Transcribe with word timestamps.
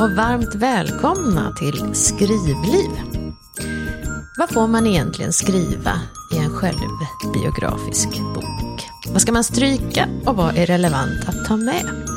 och 0.00 0.10
varmt 0.10 0.54
välkomna 0.54 1.52
till 1.52 1.94
Skrivliv. 1.94 2.90
Vad 4.38 4.50
får 4.50 4.66
man 4.66 4.86
egentligen 4.86 5.32
skriva 5.32 5.92
i 6.34 6.38
en 6.38 6.50
självbiografisk 6.50 8.08
bok? 8.34 8.88
Vad 9.08 9.22
ska 9.22 9.32
man 9.32 9.44
stryka 9.44 10.08
och 10.26 10.36
vad 10.36 10.56
är 10.56 10.66
relevant 10.66 11.28
att 11.28 11.44
ta 11.44 11.56
med? 11.56 12.07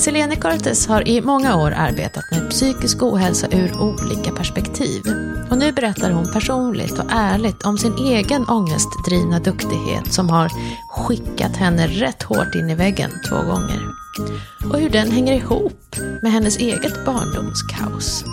Selene 0.00 0.36
Cortes 0.36 0.86
har 0.86 1.08
i 1.08 1.20
många 1.20 1.56
år 1.56 1.70
arbetat 1.70 2.30
med 2.30 2.50
psykisk 2.50 3.02
ohälsa 3.02 3.46
ur 3.52 3.80
olika 3.80 4.32
perspektiv. 4.32 5.02
Och 5.50 5.58
nu 5.58 5.72
berättar 5.72 6.10
hon 6.10 6.32
personligt 6.32 6.98
och 6.98 7.04
ärligt 7.10 7.62
om 7.62 7.78
sin 7.78 7.94
egen 7.98 8.48
ångestdrivna 8.48 9.38
duktighet 9.38 10.12
som 10.12 10.28
har 10.28 10.48
skickat 10.88 11.56
henne 11.56 11.86
rätt 11.86 12.22
hårt 12.22 12.54
in 12.54 12.70
i 12.70 12.74
väggen 12.74 13.10
två 13.28 13.36
gånger. 13.36 13.80
Och 14.72 14.80
hur 14.80 14.90
den 14.90 15.10
hänger 15.10 15.32
ihop 15.32 15.96
med 16.22 16.32
hennes 16.32 16.58
eget 16.58 17.04
barndomskaos. 17.04 18.24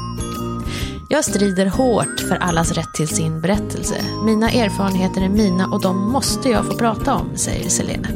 Jag 1.10 1.26
strider 1.26 1.66
hårt 1.66 2.20
för 2.20 2.36
allas 2.36 2.72
rätt 2.72 2.94
till 2.94 3.08
sin 3.08 3.42
berättelse. 3.42 3.96
Mina 4.26 4.50
erfarenheter 4.50 5.22
är 5.22 5.30
mina 5.30 5.68
och 5.68 5.82
de 5.82 6.12
måste 6.12 6.50
jag 6.50 6.66
få 6.66 6.78
prata 6.78 7.16
om, 7.16 7.38
säger 7.38 7.70
Selene. 7.70 8.08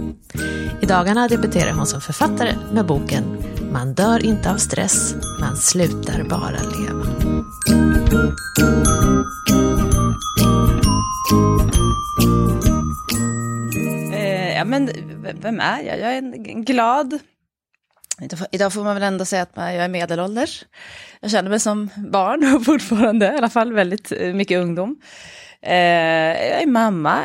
I 0.81 0.85
dagarna 0.85 1.27
debuterar 1.27 1.71
hon 1.71 1.85
som 1.85 2.01
författare 2.01 2.55
med 2.73 2.85
boken 2.85 3.23
Man 3.71 3.93
dör 3.93 4.25
inte 4.25 4.51
av 4.51 4.57
stress, 4.57 5.15
man 5.39 5.57
slutar 5.57 6.23
bara 6.23 6.49
leva. 6.49 7.05
Eh, 14.13 14.57
ja, 14.57 14.65
men 14.65 14.89
vem 15.41 15.59
är 15.59 15.81
jag? 15.83 15.99
Jag 15.99 16.13
är 16.13 16.17
en 16.17 16.65
glad... 16.65 17.19
Idag 18.51 18.73
får 18.73 18.83
man 18.83 18.95
väl 18.95 19.03
ändå 19.03 19.25
säga 19.25 19.41
att 19.41 19.51
jag 19.55 19.75
är 19.75 19.87
medelålders. 19.87 20.65
Jag 21.19 21.31
känner 21.31 21.49
mig 21.49 21.59
som 21.59 21.89
barn 21.97 22.55
och 22.55 22.65
fortfarande, 22.65 23.25
i 23.25 23.37
alla 23.37 23.49
fall 23.49 23.73
väldigt 23.73 24.11
eh, 24.11 24.33
mycket 24.33 24.59
ungdom. 24.59 25.01
Eh, 25.61 25.75
jag 25.75 26.61
är 26.61 26.67
mamma, 26.67 27.23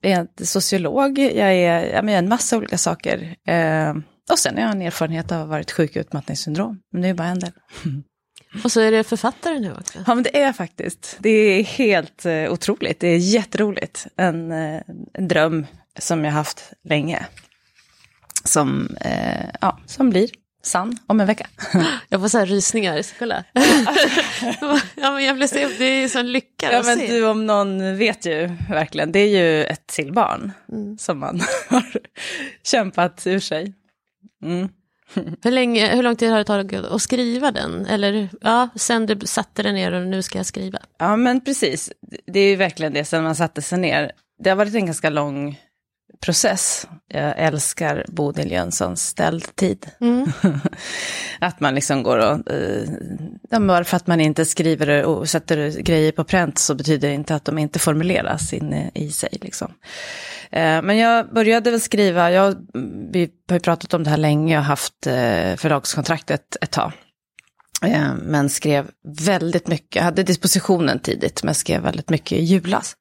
jag 0.00 0.12
är 0.12 0.44
sociolog, 0.44 1.18
jag 1.18 1.52
är, 1.52 1.94
jag 1.94 2.10
är 2.10 2.18
en 2.18 2.28
massa 2.28 2.56
olika 2.56 2.78
saker. 2.78 3.36
Eh, 3.46 3.94
och 4.30 4.38
sen 4.38 4.54
har 4.54 4.62
jag 4.62 4.70
en 4.70 4.82
erfarenhet 4.82 5.32
av 5.32 5.38
att 5.38 5.44
ha 5.44 5.50
varit 5.50 5.72
sjuk 5.72 5.96
i 5.96 5.98
utmattningssyndrom, 5.98 6.80
men 6.92 7.02
det 7.02 7.08
är 7.08 7.14
bara 7.14 7.28
en 7.28 7.38
del. 7.38 7.52
Och 8.64 8.72
så 8.72 8.80
är 8.80 8.90
det 8.90 9.04
författare 9.04 9.58
nu 9.58 9.72
också. 9.72 9.98
Ja, 10.06 10.14
men 10.14 10.24
det 10.24 10.40
är 10.40 10.52
faktiskt. 10.52 11.16
Det 11.18 11.30
är 11.30 11.64
helt 11.64 12.26
otroligt. 12.50 13.00
Det 13.00 13.08
är 13.08 13.18
jätteroligt. 13.18 14.06
En, 14.16 14.52
en 14.52 15.28
dröm 15.28 15.66
som 15.98 16.24
jag 16.24 16.32
haft 16.32 16.72
länge. 16.84 17.26
Som, 18.44 18.96
uh, 19.04 19.50
ja, 19.60 19.78
som 19.86 20.10
blir 20.10 20.28
sann 20.66 20.98
om 21.06 21.20
en 21.20 21.26
vecka. 21.26 21.46
Jag 22.08 22.20
får 22.20 22.28
så 22.28 22.38
här 22.38 22.46
rysningar, 22.46 23.18
kolla. 23.18 23.44
ja, 24.94 25.10
men 25.10 25.24
jag 25.24 25.36
blir 25.36 25.46
så, 25.46 25.54
det 25.78 25.84
är 25.84 26.08
sån 26.08 26.32
lycka 26.32 26.72
ja, 26.72 26.82
men 26.82 26.98
se. 26.98 27.12
Du 27.12 27.26
om 27.26 27.46
någon 27.46 27.98
vet 27.98 28.26
ju 28.26 28.50
verkligen, 28.70 29.12
det 29.12 29.18
är 29.18 29.28
ju 29.28 29.64
ett 29.64 29.86
till 29.86 30.12
barn 30.12 30.52
mm. 30.72 30.98
som 30.98 31.18
man 31.18 31.40
har 31.68 31.92
kämpat 32.62 33.26
ur 33.26 33.40
sig. 33.40 33.74
Mm. 34.42 34.68
hur, 35.42 35.50
länge, 35.50 35.94
hur 35.94 36.02
lång 36.02 36.16
tid 36.16 36.30
har 36.30 36.38
det 36.38 36.44
tagit 36.44 36.84
att 36.84 37.02
skriva 37.02 37.50
den? 37.50 37.86
Eller 37.86 38.28
ja, 38.40 38.68
sen 38.76 39.06
du 39.06 39.26
satte 39.26 39.62
dig 39.62 39.72
ner 39.72 39.92
och 39.92 40.06
nu 40.06 40.22
ska 40.22 40.38
jag 40.38 40.46
skriva. 40.46 40.78
Ja, 40.98 41.16
men 41.16 41.40
precis. 41.40 41.92
Det 42.26 42.40
är 42.40 42.48
ju 42.48 42.56
verkligen 42.56 42.92
det, 42.92 43.04
sen 43.04 43.24
man 43.24 43.34
satte 43.34 43.62
sig 43.62 43.78
ner. 43.78 44.12
Det 44.38 44.50
har 44.50 44.56
varit 44.56 44.74
en 44.74 44.86
ganska 44.86 45.10
lång 45.10 45.60
process. 46.20 46.86
Jag 47.08 47.34
älskar 47.36 48.04
Bodil 48.08 48.50
Jönssons 48.52 49.06
ställd 49.06 49.56
tid. 49.56 49.86
Mm. 50.00 50.32
att 51.40 51.60
man 51.60 51.74
liksom 51.74 52.02
går 52.02 52.18
och, 52.18 52.52
uh, 52.52 52.88
ja, 53.50 53.60
bara 53.60 53.84
för 53.84 53.96
att 53.96 54.06
man 54.06 54.20
inte 54.20 54.44
skriver 54.44 55.04
och 55.04 55.28
sätter 55.28 55.82
grejer 55.82 56.12
på 56.12 56.24
pränt 56.24 56.58
så 56.58 56.74
betyder 56.74 57.08
det 57.08 57.14
inte 57.14 57.34
att 57.34 57.44
de 57.44 57.58
inte 57.58 57.78
formuleras 57.78 58.52
inne 58.52 58.90
i 58.94 59.10
sig. 59.10 59.38
Liksom. 59.40 59.68
Uh, 60.56 60.82
men 60.82 60.98
jag 60.98 61.34
började 61.34 61.70
väl 61.70 61.80
skriva, 61.80 62.30
jag, 62.30 62.56
vi 63.12 63.30
har 63.48 63.56
ju 63.56 63.60
pratat 63.60 63.94
om 63.94 64.04
det 64.04 64.10
här 64.10 64.16
länge, 64.16 64.54
jag 64.54 64.60
har 64.60 64.66
haft 64.66 65.06
uh, 65.06 65.56
förlagskontraktet 65.56 66.56
ett 66.60 66.70
tag. 66.70 66.92
Men 68.22 68.48
skrev 68.48 68.90
väldigt 69.04 69.68
mycket, 69.68 69.96
jag 69.96 70.02
hade 70.02 70.22
dispositionen 70.22 70.98
tidigt, 70.98 71.42
men 71.42 71.54
skrev 71.54 71.82
väldigt 71.82 72.10
mycket 72.10 72.38
i 72.38 72.42
julas. 72.44 72.96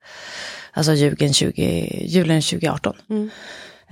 Alltså 0.74 0.94
julen, 0.94 1.34
20, 1.34 1.62
julen 2.08 2.42
2018. 2.42 2.96
Mm. 3.10 3.30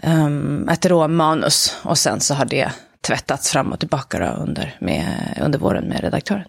Um, 0.04 0.70
ett 0.70 0.86
råmanus 0.86 1.76
och 1.84 1.98
sen 1.98 2.20
så 2.20 2.34
har 2.34 2.46
det 2.46 2.72
tvättats 3.02 3.52
fram 3.52 3.72
och 3.72 3.80
tillbaka 3.80 4.20
då 4.20 4.44
under, 4.44 4.78
med, 4.80 5.38
under 5.42 5.60
våren 5.60 5.88
med 5.88 6.02
redaktören. 6.02 6.48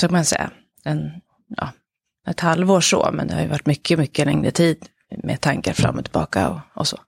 Så 0.00 0.08
kan 0.08 0.12
man 0.12 0.24
säga. 0.24 0.50
En, 0.84 1.10
ja, 1.56 1.72
ett 2.26 2.40
halvår 2.40 2.80
så, 2.80 3.10
men 3.12 3.28
det 3.28 3.34
har 3.34 3.42
ju 3.42 3.48
varit 3.48 3.66
mycket, 3.66 3.98
mycket 3.98 4.26
längre 4.26 4.50
tid 4.50 4.86
med 5.22 5.40
tankar 5.40 5.72
fram 5.72 5.98
och 5.98 6.04
tillbaka 6.04 6.50
och, 6.50 6.60
och 6.74 6.88
så. 6.88 6.98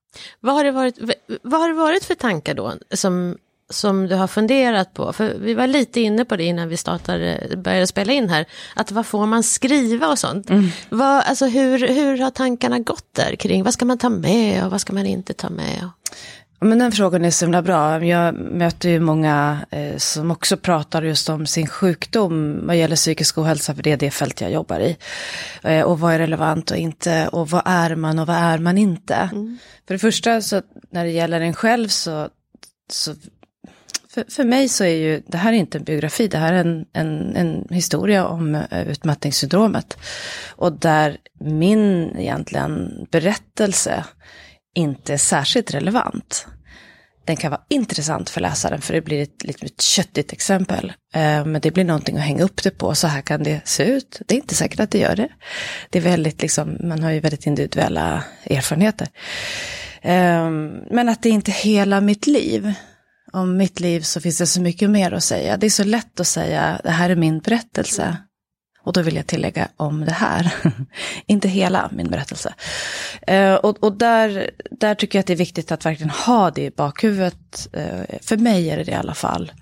Vad 0.40 0.54
har, 0.54 0.64
det 0.64 0.72
varit, 0.72 0.98
vad 1.42 1.60
har 1.60 1.68
det 1.68 1.74
varit 1.74 2.04
för 2.04 2.14
tankar 2.14 2.54
då 2.54 2.74
som 2.94 3.36
som 3.70 4.06
du 4.06 4.14
har 4.14 4.26
funderat 4.26 4.94
på? 4.94 5.12
För 5.12 5.34
vi 5.38 5.54
var 5.54 5.66
lite 5.66 6.00
inne 6.00 6.24
på 6.24 6.36
det 6.36 6.44
innan 6.44 6.68
vi 6.68 6.76
startade, 6.76 7.48
började 7.56 7.86
spela 7.86 8.12
in 8.12 8.28
här. 8.28 8.46
Att 8.74 8.90
vad 8.90 9.06
får 9.06 9.26
man 9.26 9.42
skriva 9.42 10.08
och 10.08 10.18
sånt? 10.18 10.50
Mm. 10.50 10.68
Vad, 10.88 11.24
alltså 11.24 11.46
hur, 11.46 11.88
hur 11.88 12.18
har 12.18 12.30
tankarna 12.30 12.78
gått 12.78 13.14
där 13.14 13.36
kring 13.36 13.62
vad 13.62 13.72
ska 13.72 13.84
man 13.84 13.98
ta 13.98 14.08
med 14.08 14.64
och 14.64 14.70
vad 14.70 14.80
ska 14.80 14.92
man 14.92 15.06
inte 15.06 15.34
ta 15.34 15.50
med? 15.50 15.90
Men 16.60 16.78
den 16.78 16.92
frågan 16.92 17.24
är 17.24 17.30
så 17.30 17.44
himla 17.44 17.62
bra. 17.62 18.04
Jag 18.04 18.34
möter 18.34 18.88
ju 18.88 19.00
många 19.00 19.58
eh, 19.70 19.96
som 19.96 20.30
också 20.30 20.56
pratar 20.56 21.02
just 21.02 21.28
om 21.28 21.46
sin 21.46 21.66
sjukdom 21.66 22.66
vad 22.66 22.76
gäller 22.76 22.96
psykisk 22.96 23.38
ohälsa, 23.38 23.74
för 23.74 23.82
det 23.82 23.92
är 23.92 23.96
det 23.96 24.10
fält 24.10 24.40
jag 24.40 24.50
jobbar 24.52 24.80
i. 24.80 24.96
Eh, 25.62 25.82
och 25.82 26.00
vad 26.00 26.14
är 26.14 26.18
relevant 26.18 26.70
och 26.70 26.76
inte, 26.76 27.28
och 27.28 27.50
vad 27.50 27.62
är 27.64 27.94
man 27.94 28.18
och 28.18 28.26
vad 28.26 28.36
är 28.36 28.58
man 28.58 28.78
inte. 28.78 29.14
Mm. 29.14 29.58
För 29.86 29.94
det 29.94 29.98
första, 29.98 30.40
så 30.40 30.62
när 30.90 31.04
det 31.04 31.10
gäller 31.10 31.40
en 31.40 31.54
själv 31.54 31.88
så, 31.88 32.28
så 32.90 33.14
för, 34.16 34.24
för 34.28 34.44
mig 34.44 34.68
så 34.68 34.84
är 34.84 34.96
ju, 34.96 35.22
det 35.26 35.38
här 35.38 35.52
är 35.52 35.56
inte 35.56 35.78
en 35.78 35.84
biografi, 35.84 36.28
det 36.28 36.38
här 36.38 36.52
är 36.52 36.60
en, 36.60 36.84
en, 36.92 37.36
en 37.36 37.66
historia 37.70 38.26
om 38.26 38.54
eh, 38.54 38.88
utmattningssyndromet. 38.88 39.98
Och 40.48 40.72
där 40.72 41.16
min 41.40 42.16
egentligen 42.18 43.06
berättelse 43.10 44.04
inte 44.74 45.12
är 45.12 45.18
särskilt 45.18 45.74
relevant. 45.74 46.46
Den 47.24 47.36
kan 47.36 47.50
vara 47.50 47.62
intressant 47.68 48.30
för 48.30 48.40
läsaren 48.40 48.80
för 48.80 48.94
det 48.94 49.00
blir 49.00 49.22
ett 49.22 49.44
liksom 49.44 49.64
lite 49.66 49.84
köttigt 49.84 50.32
exempel. 50.32 50.92
Eh, 51.14 51.44
men 51.44 51.60
det 51.60 51.70
blir 51.70 51.84
någonting 51.84 52.16
att 52.16 52.22
hänga 52.22 52.44
upp 52.44 52.62
det 52.62 52.70
på, 52.70 52.94
så 52.94 53.06
här 53.06 53.20
kan 53.20 53.42
det 53.42 53.60
se 53.64 53.84
ut. 53.84 54.20
Det 54.26 54.34
är 54.34 54.38
inte 54.38 54.54
säkert 54.54 54.80
att 54.80 54.90
det 54.90 54.98
gör 54.98 55.16
det. 55.16 55.28
Det 55.90 55.98
är 55.98 56.02
väldigt 56.02 56.42
liksom, 56.42 56.76
man 56.80 57.02
har 57.02 57.10
ju 57.10 57.20
väldigt 57.20 57.46
individuella 57.46 58.24
erfarenheter. 58.44 59.08
Eh, 60.02 60.50
men 60.90 61.08
att 61.08 61.22
det 61.22 61.28
är 61.28 61.32
inte 61.32 61.52
hela 61.52 62.00
mitt 62.00 62.26
liv 62.26 62.74
om 63.36 63.56
mitt 63.56 63.80
liv 63.80 64.00
så 64.00 64.20
finns 64.20 64.38
det 64.38 64.46
så 64.46 64.60
mycket 64.60 64.90
mer 64.90 65.12
att 65.12 65.24
säga. 65.24 65.56
Det 65.56 65.66
är 65.66 65.70
så 65.70 65.84
lätt 65.84 66.20
att 66.20 66.26
säga, 66.26 66.80
det 66.84 66.90
här 66.90 67.10
är 67.10 67.16
min 67.16 67.38
berättelse. 67.38 68.16
Och 68.80 68.92
då 68.92 69.02
vill 69.02 69.16
jag 69.16 69.26
tillägga 69.26 69.68
om 69.76 70.04
det 70.04 70.12
här. 70.12 70.54
Inte 71.26 71.48
hela 71.48 71.90
min 71.92 72.10
berättelse. 72.10 72.54
Eh, 73.26 73.54
och 73.54 73.84
och 73.84 73.92
där, 73.92 74.50
där 74.70 74.94
tycker 74.94 75.18
jag 75.18 75.20
att 75.20 75.26
det 75.26 75.32
är 75.32 75.36
viktigt 75.36 75.72
att 75.72 75.86
verkligen 75.86 76.10
ha 76.10 76.50
det 76.50 76.64
i 76.64 76.70
bakhuvudet. 76.70 77.68
Eh, 77.72 78.18
för 78.20 78.36
mig 78.36 78.70
är 78.70 78.76
det 78.76 78.84
det 78.84 78.92
i 78.92 78.94
alla 78.94 79.14
fall. 79.14 79.52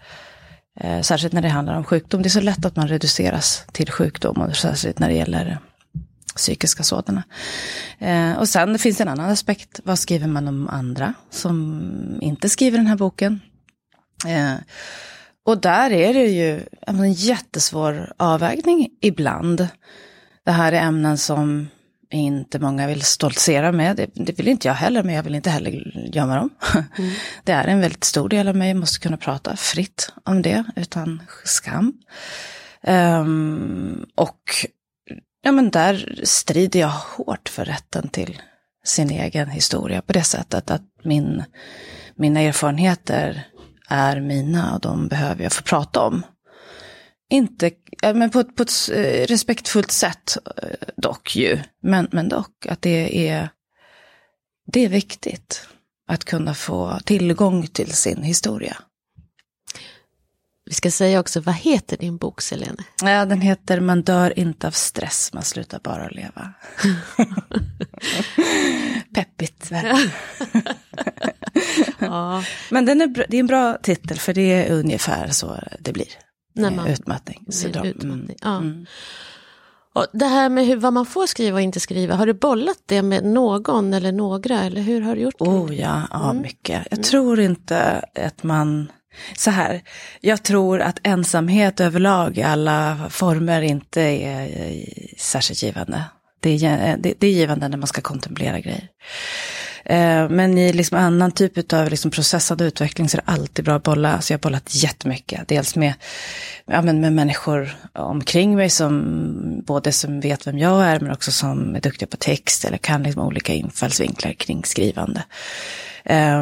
Eh, 0.81 1.01
särskilt 1.01 1.33
när 1.33 1.43
det 1.43 1.49
handlar 1.49 1.75
om 1.75 1.85
sjukdom. 1.85 2.23
Det 2.23 2.29
är 2.29 2.31
så 2.31 2.41
lätt 2.41 2.65
att 2.65 2.77
man 2.77 2.89
reduceras 2.89 3.65
till 3.73 3.91
sjukdom. 3.91 4.41
Och 4.41 4.57
särskilt 4.57 4.99
när 4.99 5.09
det 5.09 5.15
gäller 5.15 5.59
psykiska 6.37 6.83
sådana. 6.83 7.23
och 8.39 8.49
sen 8.49 8.79
finns 8.79 8.97
det 8.97 9.05
en 9.05 9.09
annan 9.09 9.31
aspekt. 9.31 9.81
Vad 9.85 9.99
skriver 9.99 10.27
man 10.27 10.49
om 10.49 10.69
andra 10.69 11.15
som 11.31 12.19
inte 12.21 12.49
skriver 12.49 12.79
den 12.79 12.87
här 12.87 12.97
boken? 12.97 13.41
Eh, 14.27 14.55
och 15.45 15.61
där 15.61 15.93
är 15.93 16.15
det 16.15 16.27
ju 16.27 16.61
en 16.81 17.13
jättesvår 17.13 18.13
avvägning 18.17 18.89
ibland. 19.01 19.69
Det 20.45 20.51
här 20.51 20.73
är 20.73 20.81
ämnen 20.81 21.19
som 21.19 21.69
inte 22.11 22.59
många 22.59 22.87
vill 22.87 23.03
stoltsera 23.03 23.73
med. 23.73 23.97
Det, 23.97 24.11
det, 24.15 24.39
vill 24.39 24.49
inte 24.49 24.69
jag 24.69 24.75
heller, 24.75 25.03
men 25.03 25.15
jag 25.15 25.23
vill 25.23 25.35
inte 25.35 25.51
heller 25.51 25.71
gömma 26.15 26.37
dem. 26.37 26.51
Mm. 26.99 27.11
Det 27.45 27.53
är 27.53 27.69
en 27.69 27.81
väldigt 27.81 28.05
stor 28.05 28.29
del 28.29 28.49
av 28.49 28.57
mig, 28.57 28.69
jag 28.69 28.77
måste 28.77 29.01
kunna 29.01 29.17
prata 29.17 29.57
fritt 29.57 30.13
om 30.25 30.43
det 30.43 30.65
utan 30.77 31.23
skam. 31.45 31.93
Um, 32.83 34.07
och 34.15 34.41
ja, 35.43 35.53
men 35.53 35.71
där 35.71 36.21
strider 36.25 36.81
jag 36.81 36.89
hårt 36.89 37.49
för 37.49 37.65
rätten 37.65 38.09
till 38.09 38.43
sin 38.85 39.11
egen 39.11 39.49
historia 39.49 40.03
på 40.03 40.13
det 40.13 40.25
sättet 40.25 40.71
att 40.71 40.83
min, 41.03 41.43
mina 42.15 42.41
erfarenheter 42.41 43.47
är 43.89 44.21
mina 44.21 44.75
och 44.75 44.81
de 44.81 45.09
behöver 45.09 45.43
jag 45.43 45.53
få 45.53 45.63
prata 45.63 46.01
om. 46.01 46.23
Inte, 47.31 47.71
men 48.03 48.31
på, 48.31 48.45
på 48.45 48.63
ett 48.63 48.91
eh, 48.93 49.27
respektfullt 49.27 49.91
sätt 49.91 50.37
eh, 50.63 50.89
dock 50.97 51.37
ju, 51.37 51.59
men, 51.83 52.09
men 52.13 52.29
dock 52.29 52.67
att 52.67 52.83
det 52.83 53.29
är, 53.29 53.49
det 54.67 54.85
är 54.85 54.89
viktigt 54.89 55.69
att 56.09 56.25
kunna 56.25 56.55
få 56.55 56.99
tillgång 57.05 57.67
till 57.67 57.93
sin 57.93 58.23
historia. 58.23 58.77
Vi 60.67 60.75
ska 60.75 60.91
säga 60.91 61.21
också, 61.21 61.41
vad 61.41 61.55
heter 61.55 61.97
din 61.97 62.17
bok, 62.17 62.41
Selene? 62.41 62.85
Ja, 63.03 63.25
den 63.25 63.41
heter 63.41 63.81
Man 63.81 64.03
dör 64.03 64.39
inte 64.39 64.67
av 64.67 64.71
stress, 64.71 65.31
man 65.33 65.43
slutar 65.43 65.81
bara 65.83 66.05
att 66.05 66.15
leva. 66.15 66.53
Peppigt, 69.15 69.71
ja. 71.99 72.45
Men 72.71 72.85
den 72.85 73.01
är, 73.01 73.27
det 73.29 73.37
är 73.37 73.41
en 73.41 73.47
bra 73.47 73.79
titel, 73.83 74.19
för 74.19 74.35
det 74.35 74.53
är 74.53 74.73
ungefär 74.73 75.29
så 75.29 75.59
det 75.79 75.93
blir. 75.93 76.09
När 76.55 76.71
man, 76.71 76.87
utmattning. 76.87 77.47
utmattning. 77.65 78.13
Mm. 78.13 78.31
Ja. 78.41 78.57
Mm. 78.57 78.87
Och 79.95 80.07
det 80.13 80.27
här 80.27 80.49
med 80.49 80.67
hur, 80.67 80.77
vad 80.77 80.93
man 80.93 81.07
får 81.07 81.27
skriva 81.27 81.55
och 81.55 81.61
inte 81.61 81.81
skriva, 81.81 82.15
har 82.15 82.27
du 82.27 82.35
bollat 82.35 82.79
det 82.87 83.03
med 83.03 83.25
någon 83.25 83.95
eller 83.95 84.13
några? 84.13 84.61
Eller 84.61 84.81
hur 84.81 85.01
har 85.01 85.15
du 85.15 85.21
gjort 85.21 85.39
det? 85.39 85.45
Oh 85.45 85.75
ja, 85.75 86.03
ja 86.11 86.31
mm. 86.31 86.43
mycket. 86.43 86.87
Jag 86.91 86.99
mm. 86.99 87.03
tror 87.03 87.41
inte 87.41 88.05
att 88.15 88.43
man... 88.43 88.93
Så 89.37 89.51
här, 89.51 89.83
jag 90.21 90.43
tror 90.43 90.81
att 90.81 90.99
ensamhet 91.03 91.81
överlag 91.81 92.39
i 92.39 92.43
alla 92.43 92.99
former 93.11 93.63
inte 93.63 94.01
är 94.01 94.43
eh, 94.43 94.85
särskilt 95.19 95.63
givande. 95.63 96.05
Det 96.41 96.65
är, 96.65 96.91
eh, 96.91 96.97
det, 96.99 97.15
det 97.19 97.27
är 97.27 97.31
givande 97.31 97.69
när 97.69 97.77
man 97.77 97.87
ska 97.87 98.01
kontemplera 98.01 98.61
grejer. 98.61 98.89
Eh, 99.85 100.29
men 100.29 100.59
i 100.59 100.73
liksom 100.73 100.99
annan 100.99 101.33
typ 101.33 101.73
av 101.73 101.91
liksom 101.91 102.11
processad 102.11 102.61
utveckling 102.61 103.09
så 103.09 103.17
är 103.17 103.23
det 103.27 103.33
alltid 103.33 103.65
bra 103.65 103.77
att 103.77 103.83
bolla. 103.83 104.21
Så 104.21 104.33
jag 104.33 104.39
har 104.39 104.43
bollat 104.43 104.75
jättemycket. 104.75 105.49
Dels 105.49 105.77
med, 105.77 105.95
ja, 106.67 106.83
men 106.83 107.01
med 107.01 107.13
människor 107.13 107.77
omkring 107.93 108.57
mig 108.57 108.71
som 108.71 109.63
både 109.67 109.93
som 109.93 110.21
vet 110.21 110.47
vem 110.47 110.59
jag 110.59 110.85
är 110.85 111.01
men 111.01 111.13
också 111.13 111.33
som 111.33 111.77
är 111.77 111.81
duktiga 111.81 112.07
på 112.07 112.17
text 112.17 112.65
eller 112.65 112.79
kan 112.79 113.03
liksom 113.03 113.23
olika 113.23 113.53
infallsvinklar 113.53 114.33
kring 114.33 114.65
skrivande. 114.65 115.23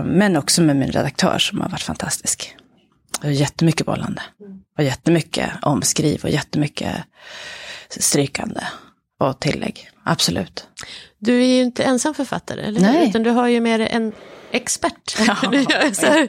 Men 0.05 0.37
också 0.37 0.63
med 0.63 0.77
min 0.77 0.93
redaktör 0.93 1.39
som 1.39 1.61
har 1.61 1.69
varit 1.69 1.83
fantastisk. 1.83 2.57
Och 3.23 3.33
jättemycket 3.33 3.87
bollande. 3.87 4.23
Och 4.79 4.85
jättemycket 4.85 5.51
omskriv 5.63 6.21
och 6.25 6.31
jättemycket 6.31 6.97
strykande 7.89 8.61
och 9.21 9.41
tillägg. 9.41 9.91
Absolut. 10.05 10.67
Du 11.19 11.43
är 11.43 11.47
ju 11.47 11.63
inte 11.63 11.85
ensam 11.85 12.15
författare, 12.15 12.61
eller 12.61 12.81
Nej. 12.81 13.09
Utan 13.09 13.23
du 13.23 13.31
har 13.31 13.49
ju 13.49 13.61
med 13.61 13.81
dig 13.81 13.89
en 13.91 14.13
expert. 14.51 15.17
Ja, 15.27 15.37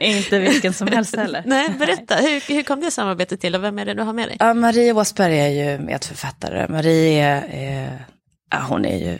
inte 0.00 0.38
vilken 0.38 0.72
som 0.72 0.88
helst 0.88 1.16
heller. 1.16 1.42
Nej, 1.46 1.68
berätta, 1.78 2.16
hur, 2.16 2.54
hur 2.54 2.62
kom 2.62 2.80
det 2.80 2.90
samarbetet 2.90 3.40
till 3.40 3.54
och 3.54 3.64
vem 3.64 3.78
är 3.78 3.84
det 3.84 3.94
du 3.94 4.02
har 4.02 4.12
med 4.12 4.28
dig? 4.28 4.36
Ja, 4.40 4.54
Marie 4.54 4.92
Åsberg 4.92 5.40
är 5.40 5.48
ju 5.48 5.78
medförfattare. 5.78 6.66
Marie 6.68 7.24
är, 7.50 8.04
ja, 8.50 8.66
hon 8.68 8.84
är 8.84 8.96
ju 8.96 9.18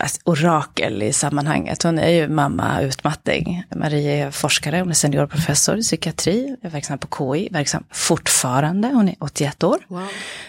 alltså, 0.00 0.20
orakel 0.24 1.02
i 1.02 1.12
sammanhanget. 1.12 1.82
Hon 1.82 1.98
är 1.98 2.08
ju 2.08 2.28
mamma 2.28 2.80
utmattning. 2.80 3.64
Marie 3.76 4.26
är 4.26 4.30
forskare, 4.30 4.80
hon 4.80 4.90
är 4.90 4.94
seniorprofessor 4.94 5.78
i 5.78 5.82
psykiatri, 5.82 6.56
är 6.62 6.70
verksam 6.70 6.98
på 6.98 7.34
KI, 7.34 7.48
verksam 7.50 7.84
fortfarande, 7.90 8.88
hon 8.88 9.08
är 9.08 9.16
81 9.18 9.62
år. 9.64 9.78
Wow. 9.88 10.08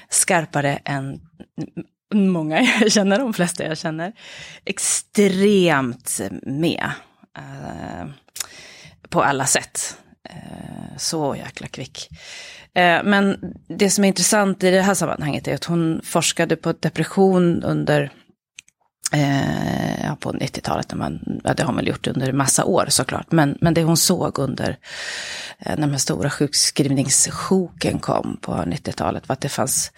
Skarpare 0.09 0.79
än 0.85 1.21
många 2.13 2.61
jag 2.81 2.91
känner, 2.91 3.19
de 3.19 3.33
flesta 3.33 3.65
jag 3.65 3.77
känner, 3.77 4.13
extremt 4.65 6.19
med. 6.43 6.91
Eh, 7.37 8.07
på 9.09 9.23
alla 9.23 9.45
sätt. 9.45 9.97
Eh, 10.29 10.97
så 10.97 11.35
jäkla 11.35 11.67
kvick. 11.67 12.09
Eh, 12.77 13.03
men 13.03 13.37
det 13.67 13.89
som 13.89 14.03
är 14.03 14.07
intressant 14.07 14.63
i 14.63 14.71
det 14.71 14.81
här 14.81 14.93
sammanhanget 14.93 15.47
är 15.47 15.55
att 15.55 15.65
hon 15.65 16.01
forskade 16.03 16.55
på 16.55 16.73
depression 16.73 17.63
under 17.63 18.11
eh, 19.13 20.15
på 20.15 20.31
90-talet. 20.31 20.93
ja, 21.43 21.53
det 21.53 21.63
har 21.63 21.73
man 21.73 21.75
väl 21.75 21.87
gjort 21.87 22.07
under 22.07 22.31
massa 22.31 22.65
år 22.65 22.85
såklart. 22.89 23.31
Men, 23.31 23.57
men 23.61 23.73
det 23.73 23.83
hon 23.83 23.97
såg 23.97 24.39
under 24.39 24.69
eh, 25.59 25.69
när 25.69 25.77
den 25.77 25.91
här 25.91 25.97
stora 25.97 26.29
sjukskrivningssjoken 26.29 27.99
kom 27.99 28.37
på 28.41 28.51
90-talet 28.51 29.29
var 29.29 29.33
att 29.33 29.41
det 29.41 29.49
fanns 29.49 29.91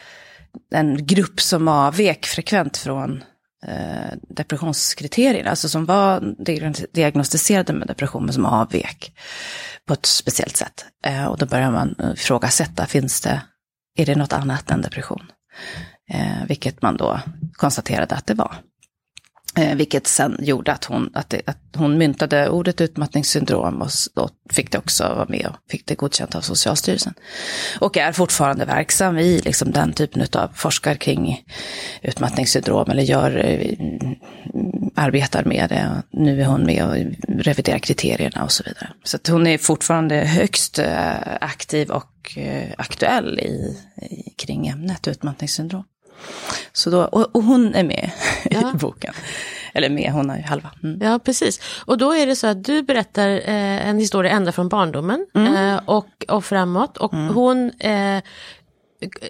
en 0.73 1.05
grupp 1.05 1.41
som 1.41 1.67
avvek 1.67 2.25
frekvent 2.25 2.77
från 2.77 3.23
eh, 3.67 4.17
depressionskriterierna, 4.29 5.49
alltså 5.49 5.69
som 5.69 5.85
var 5.85 6.35
diagnostiserade 6.93 7.73
med 7.73 7.87
depression 7.87 8.25
men 8.25 8.33
som 8.33 8.45
avvek 8.45 9.13
på 9.89 9.93
ett 9.93 10.05
speciellt 10.05 10.57
sätt. 10.57 10.85
Eh, 11.05 11.25
och 11.25 11.37
då 11.37 11.45
börjar 11.45 11.71
man 11.71 11.95
eh, 11.99 12.11
ifrågasätta, 12.11 12.85
finns 12.85 13.21
det, 13.21 13.41
är 13.97 14.05
det 14.05 14.15
något 14.15 14.33
annat 14.33 14.71
än 14.71 14.81
depression? 14.81 15.31
Eh, 16.09 16.45
vilket 16.47 16.81
man 16.81 16.97
då 16.97 17.19
konstaterade 17.53 18.15
att 18.15 18.27
det 18.27 18.33
var. 18.33 18.55
Eh, 19.57 19.75
vilket 19.75 20.07
sen 20.07 20.37
gjorde 20.39 20.71
att 20.71 20.85
hon, 20.85 21.09
att, 21.13 21.29
det, 21.29 21.41
att 21.45 21.57
hon 21.75 21.97
myntade 21.97 22.49
ordet 22.49 22.81
utmattningssyndrom 22.81 23.81
och 23.81 23.89
då 24.15 24.29
fick 24.49 24.71
det 24.71 24.77
också 24.77 25.03
vara 25.03 25.25
med 25.29 25.47
och 25.49 25.71
fick 25.71 25.85
det 25.85 25.95
godkänt 25.95 26.35
av 26.35 26.41
Socialstyrelsen. 26.41 27.13
Och 27.79 27.97
är 27.97 28.11
fortfarande 28.11 28.65
verksam 28.65 29.17
i 29.17 29.39
liksom 29.39 29.71
den 29.71 29.93
typen 29.93 30.27
av 30.33 30.51
forskar 30.55 30.95
kring 30.95 31.45
utmattningssyndrom 32.01 32.91
eller 32.91 33.03
gör, 33.03 33.45
eh, 33.45 33.77
arbetar 34.99 35.43
med 35.43 35.69
det. 35.69 36.03
Nu 36.11 36.41
är 36.41 36.45
hon 36.45 36.65
med 36.65 36.83
och 36.83 36.95
reviderar 37.27 37.79
kriterierna 37.79 38.43
och 38.43 38.51
så 38.51 38.63
vidare. 38.63 38.89
Så 39.03 39.17
att 39.17 39.27
hon 39.27 39.47
är 39.47 39.57
fortfarande 39.57 40.15
högst 40.15 40.79
eh, 40.79 41.13
aktiv 41.41 41.89
och 41.91 42.37
aktuell 42.77 43.39
i, 43.39 43.77
i 44.01 44.33
kring 44.37 44.67
ämnet 44.67 45.07
utmattningssyndrom. 45.07 45.83
Så 46.73 46.89
då, 46.89 47.03
och, 47.03 47.35
och 47.35 47.43
hon 47.43 47.75
är 47.75 47.83
med 47.83 48.11
ja. 48.49 48.71
i 48.75 48.77
boken. 48.77 49.13
Eller 49.73 49.89
med, 49.89 50.11
hon 50.11 50.29
har 50.29 50.37
ju 50.37 50.43
halva. 50.43 50.71
Mm. 50.83 50.99
Ja, 51.01 51.19
precis. 51.19 51.59
Och 51.85 51.97
då 51.97 52.13
är 52.15 52.27
det 52.27 52.35
så 52.35 52.47
att 52.47 52.63
du 52.63 52.83
berättar 52.83 53.29
eh, 53.29 53.87
en 53.87 53.97
historia 53.97 54.31
ända 54.31 54.51
från 54.51 54.69
barndomen 54.69 55.25
mm. 55.35 55.55
eh, 55.55 55.81
och, 55.85 56.25
och 56.27 56.45
framåt. 56.45 56.97
Och 56.97 57.13
mm. 57.13 57.33
hon 57.33 57.71
eh, 57.79 58.23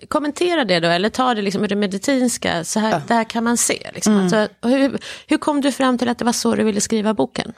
kommenterar 0.08 0.66
det 0.66 0.80
då, 0.80 0.88
eller 0.88 1.10
tar 1.10 1.36
det 1.36 1.42
liksom 1.42 1.64
ur 1.64 1.68
det 1.68 1.76
medicinska, 1.76 2.64
så 2.64 2.80
här, 2.80 2.92
ja. 2.92 3.02
det 3.08 3.14
här 3.14 3.24
kan 3.24 3.44
man 3.44 3.58
se. 3.58 3.90
Liksom. 3.94 4.14
Mm. 4.14 4.24
Alltså, 4.24 4.48
hur, 4.68 5.00
hur 5.28 5.38
kom 5.38 5.62
du 5.62 5.72
fram 5.72 5.98
till 5.98 6.10
att 6.10 6.18
det 6.18 6.26
var 6.26 6.34
så 6.34 6.56
du 6.56 6.64
ville 6.64 6.82
skriva 6.82 7.14
boken? 7.14 7.54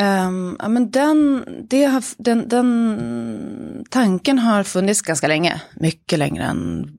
Um, 0.00 0.56
ja, 0.58 0.68
men 0.68 0.90
den, 0.90 1.44
det 1.68 1.84
har, 1.84 2.04
den, 2.18 2.48
den 2.48 3.84
tanken 3.90 4.38
har 4.38 4.62
funnits 4.62 5.02
ganska 5.02 5.28
länge, 5.28 5.60
mycket 5.74 6.18
längre 6.18 6.44
än, 6.44 6.90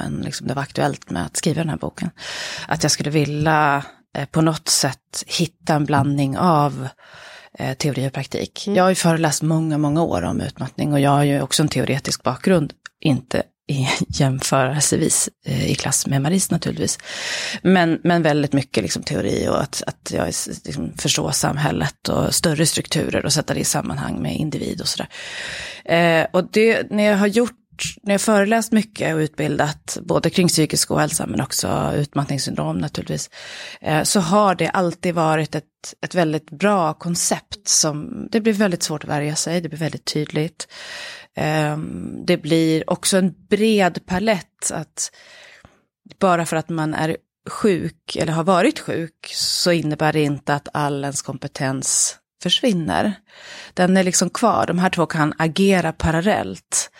än 0.00 0.20
liksom 0.24 0.46
det 0.46 0.54
var 0.54 0.62
aktuellt 0.62 1.10
med 1.10 1.26
att 1.26 1.36
skriva 1.36 1.60
den 1.60 1.68
här 1.68 1.76
boken. 1.76 2.10
Att 2.68 2.82
jag 2.82 2.92
skulle 2.92 3.10
vilja 3.10 3.84
eh, 4.18 4.24
på 4.24 4.40
något 4.40 4.68
sätt 4.68 5.24
hitta 5.26 5.74
en 5.74 5.84
blandning 5.84 6.38
av 6.38 6.88
eh, 7.58 7.74
teori 7.74 8.08
och 8.08 8.12
praktik. 8.12 8.66
Mm. 8.66 8.76
Jag 8.76 8.84
har 8.84 8.88
ju 8.88 8.94
föreläst 8.94 9.42
många, 9.42 9.78
många 9.78 10.02
år 10.02 10.22
om 10.22 10.40
utmattning 10.40 10.92
och 10.92 11.00
jag 11.00 11.10
har 11.10 11.24
ju 11.24 11.40
också 11.40 11.62
en 11.62 11.68
teoretisk 11.68 12.22
bakgrund, 12.22 12.72
inte 13.06 13.42
jämförelsevis 14.08 15.28
eh, 15.46 15.70
i 15.70 15.74
klass 15.74 16.06
med 16.06 16.22
Maris 16.22 16.50
naturligtvis. 16.50 16.98
Men, 17.62 18.00
men 18.04 18.22
väldigt 18.22 18.52
mycket 18.52 18.82
liksom 18.82 19.02
teori 19.02 19.48
och 19.48 19.62
att, 19.62 19.82
att 19.86 20.10
jag 20.10 20.26
liksom 20.64 20.92
förstår 20.98 21.30
samhället 21.30 22.08
och 22.08 22.34
större 22.34 22.66
strukturer 22.66 23.24
och 23.24 23.32
sätta 23.32 23.54
det 23.54 23.60
i 23.60 23.64
sammanhang 23.64 24.22
med 24.22 24.36
individ 24.36 24.80
och 24.80 24.88
sådär. 24.88 25.08
Eh, 25.84 26.26
och 26.32 26.48
det, 26.52 26.90
när 26.90 27.04
jag 27.04 27.16
har 27.16 27.26
gjort 27.26 27.52
när 28.02 28.14
jag 28.14 28.20
föreläst 28.20 28.72
mycket 28.72 29.14
och 29.14 29.18
utbildat, 29.18 29.98
både 30.02 30.30
kring 30.30 30.48
psykisk 30.48 30.90
ohälsa 30.90 31.26
men 31.26 31.40
också 31.40 31.92
utmattningssyndrom 31.94 32.78
naturligtvis, 32.78 33.30
eh, 33.80 34.02
så 34.02 34.20
har 34.20 34.54
det 34.54 34.68
alltid 34.68 35.14
varit 35.14 35.54
ett, 35.54 35.64
ett 36.04 36.14
väldigt 36.14 36.50
bra 36.50 36.94
koncept 36.94 37.68
som, 37.68 38.28
det 38.32 38.40
blir 38.40 38.52
väldigt 38.52 38.82
svårt 38.82 39.04
att 39.04 39.10
värja 39.10 39.36
sig, 39.36 39.60
det 39.60 39.68
blir 39.68 39.78
väldigt 39.78 40.04
tydligt. 40.04 40.68
Ehm, 41.36 42.26
det 42.26 42.36
blir 42.36 42.90
också 42.90 43.16
en 43.16 43.34
bred 43.48 44.06
palett 44.06 44.70
att 44.72 45.10
bara 46.20 46.46
för 46.46 46.56
att 46.56 46.68
man 46.68 46.94
är 46.94 47.16
sjuk 47.50 48.16
eller 48.16 48.32
har 48.32 48.44
varit 48.44 48.78
sjuk 48.78 49.32
så 49.34 49.72
innebär 49.72 50.12
det 50.12 50.22
inte 50.22 50.54
att 50.54 50.68
all 50.72 51.04
ens 51.04 51.22
kompetens 51.22 52.18
försvinner. 52.42 53.12
Den 53.74 53.96
är 53.96 54.04
liksom 54.04 54.30
kvar, 54.30 54.64
de 54.66 54.78
här 54.78 54.90
två 54.90 55.06
kan 55.06 55.34
agera 55.38 55.92
parallellt. 55.92 56.90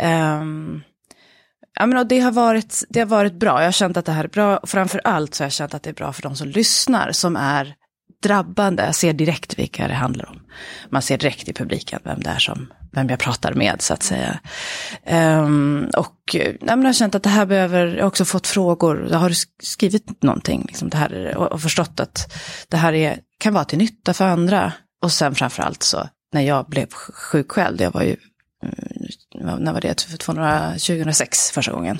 Um, 0.00 0.82
ja, 1.74 1.86
men 1.86 2.08
det, 2.08 2.20
har 2.20 2.32
varit, 2.32 2.84
det 2.88 3.00
har 3.00 3.06
varit 3.06 3.34
bra, 3.34 3.60
jag 3.60 3.66
har 3.66 3.72
känt 3.72 3.96
att 3.96 4.06
det 4.06 4.12
här 4.12 4.24
är 4.24 4.28
bra. 4.28 4.60
Framför 4.66 5.00
allt 5.04 5.34
så 5.34 5.42
har 5.42 5.46
jag 5.46 5.52
känt 5.52 5.74
att 5.74 5.82
det 5.82 5.90
är 5.90 5.94
bra 5.94 6.12
för 6.12 6.22
de 6.22 6.36
som 6.36 6.48
lyssnar, 6.48 7.12
som 7.12 7.36
är 7.36 7.74
drabbande. 8.22 8.84
Jag 8.84 8.94
ser 8.94 9.12
direkt 9.12 9.58
vilka 9.58 9.88
det 9.88 9.94
handlar 9.94 10.28
om. 10.28 10.40
Man 10.90 11.02
ser 11.02 11.18
direkt 11.18 11.48
i 11.48 11.52
publiken 11.52 12.00
vem 12.04 12.20
det 12.20 12.30
är 12.30 12.38
som, 12.38 12.72
vem 12.92 13.08
jag 13.08 13.18
pratar 13.18 13.54
med 13.54 13.82
så 13.82 13.94
att 13.94 14.02
säga. 14.02 14.38
Um, 15.10 15.90
och 15.96 16.34
eh, 16.34 16.54
nej, 16.60 16.76
jag 16.76 16.76
har 16.76 16.92
känt 16.92 17.14
att 17.14 17.22
det 17.22 17.28
här 17.28 17.46
behöver, 17.46 17.86
jag 17.86 18.02
har 18.02 18.08
också 18.08 18.24
fått 18.24 18.46
frågor, 18.46 19.08
jag 19.10 19.18
har 19.18 19.32
skrivit 19.62 20.22
någonting, 20.22 20.64
liksom 20.66 20.88
det 20.88 20.96
här, 20.96 21.36
och, 21.36 21.52
och 21.52 21.62
förstått 21.62 22.00
att 22.00 22.32
det 22.68 22.76
här 22.76 22.92
är, 22.92 23.18
kan 23.38 23.54
vara 23.54 23.64
till 23.64 23.78
nytta 23.78 24.14
för 24.14 24.24
andra. 24.24 24.72
Och 25.02 25.12
sen 25.12 25.34
framför 25.34 25.62
allt 25.62 25.82
så, 25.82 26.08
när 26.32 26.40
jag 26.40 26.66
blev 26.66 26.92
sjuk 26.92 27.52
själv, 27.52 27.80
jag 27.80 27.90
var 27.90 28.02
ju 28.02 28.16
mm, 28.62 29.58
när 29.58 29.72
var 29.72 29.80
det, 29.80 29.94
2006 29.94 31.50
första 31.50 31.72
gången. 31.72 31.98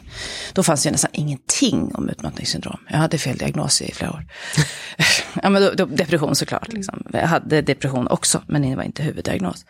Då 0.53 0.63
fanns 0.63 0.83
det 0.83 0.91
nästan 0.91 1.11
ingenting 1.13 1.95
om 1.95 2.09
utmattningssyndrom. 2.09 2.81
Jag 2.91 2.99
hade 2.99 3.19
fel 3.19 3.37
diagnos 3.37 3.83
i 3.83 3.93
flera 3.93 4.11
år. 4.11 4.27
ja, 5.43 5.51
men 5.51 5.63
då, 5.63 5.71
då, 5.71 5.87
depression 5.87 6.37
såklart. 6.37 6.73
Liksom. 6.73 7.07
Jag 7.13 7.27
hade 7.27 7.63
depression 7.63 8.09
också, 8.09 8.43
men 8.47 8.63
det 8.63 8.77
var 8.77 8.83
inte 8.83 9.03
huvuddiagnos. 9.03 9.65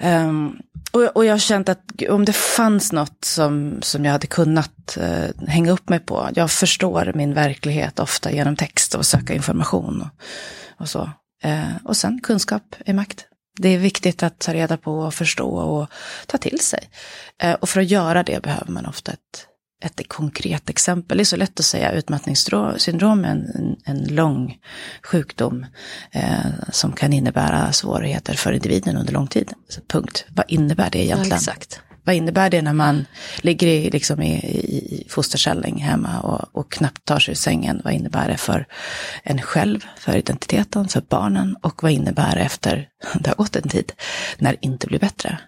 Um, 0.00 0.58
och, 0.92 1.16
och 1.16 1.24
jag 1.24 1.32
har 1.32 1.38
känt 1.38 1.68
att 1.68 2.02
om 2.10 2.24
det 2.24 2.32
fanns 2.32 2.92
något 2.92 3.24
som, 3.24 3.78
som 3.82 4.04
jag 4.04 4.12
hade 4.12 4.26
kunnat 4.26 4.98
uh, 5.00 5.48
hänga 5.48 5.72
upp 5.72 5.88
mig 5.88 6.00
på. 6.00 6.28
Jag 6.34 6.50
förstår 6.50 7.12
min 7.14 7.34
verklighet 7.34 7.98
ofta 7.98 8.32
genom 8.32 8.56
text 8.56 8.94
och 8.94 9.06
söka 9.06 9.34
information 9.34 10.02
och, 10.02 10.08
och 10.80 10.88
så. 10.88 11.10
Uh, 11.44 11.76
och 11.84 11.96
sen 11.96 12.20
kunskap 12.22 12.76
är 12.84 12.94
makt. 12.94 13.26
Det 13.60 13.68
är 13.68 13.78
viktigt 13.78 14.22
att 14.22 14.38
ta 14.38 14.54
reda 14.54 14.76
på 14.76 14.98
och 14.98 15.14
förstå 15.14 15.48
och 15.48 15.88
ta 16.26 16.38
till 16.38 16.60
sig. 16.60 16.90
Uh, 17.44 17.52
och 17.52 17.68
för 17.68 17.80
att 17.80 17.90
göra 17.90 18.22
det 18.22 18.42
behöver 18.42 18.72
man 18.72 18.86
ofta 18.86 19.12
ett, 19.12 19.46
ett 19.80 20.08
konkret 20.08 20.70
exempel. 20.70 21.18
Det 21.18 21.22
är 21.22 21.24
så 21.24 21.36
lätt 21.36 21.60
att 21.60 21.66
säga 21.66 21.92
utmattningssyndrom 21.92 23.24
är 23.24 23.28
en, 23.28 23.76
en 23.84 24.14
lång 24.14 24.58
sjukdom 25.02 25.66
eh, 26.12 26.46
som 26.72 26.92
kan 26.92 27.12
innebära 27.12 27.72
svårigheter 27.72 28.34
för 28.34 28.52
individen 28.52 28.96
under 28.96 29.12
lång 29.12 29.26
tid. 29.26 29.52
Så 29.68 29.80
punkt. 29.80 30.24
Vad 30.28 30.44
innebär 30.48 30.90
det 30.90 30.98
egentligen? 30.98 31.30
Ja, 31.30 31.36
exakt. 31.36 31.80
Vad 32.04 32.14
innebär 32.14 32.50
det 32.50 32.62
när 32.62 32.72
man 32.72 33.06
ligger 33.40 33.66
i, 33.66 33.90
liksom 33.90 34.22
i, 34.22 34.34
i 34.34 35.06
fosterställning 35.08 35.82
hemma 35.82 36.20
och, 36.20 36.60
och 36.60 36.72
knappt 36.72 37.04
tar 37.04 37.18
sig 37.18 37.32
ur 37.32 37.36
sängen? 37.36 37.80
Vad 37.84 37.92
innebär 37.92 38.28
det 38.28 38.36
för 38.36 38.66
en 39.22 39.42
själv, 39.42 39.86
för 39.98 40.16
identiteten, 40.16 40.88
för 40.88 41.02
barnen? 41.08 41.56
Och 41.62 41.82
vad 41.82 41.92
innebär 41.92 42.36
det 42.36 42.42
efter 42.42 42.88
det 43.20 43.28
har 43.28 43.36
gått 43.36 43.56
en 43.56 43.68
tid, 43.68 43.92
när 44.38 44.52
det 44.52 44.58
inte 44.60 44.86
blir 44.86 44.98
bättre? 44.98 45.38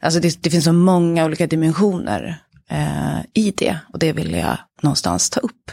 Alltså 0.00 0.20
det, 0.20 0.42
det 0.42 0.50
finns 0.50 0.64
så 0.64 0.72
många 0.72 1.24
olika 1.24 1.46
dimensioner 1.46 2.43
eh, 2.70 3.18
i 3.34 3.50
det. 3.56 3.78
Och 3.92 3.98
det 3.98 4.12
vill 4.12 4.34
jag 4.34 4.58
någonstans 4.82 5.30
ta 5.30 5.40
upp. 5.40 5.70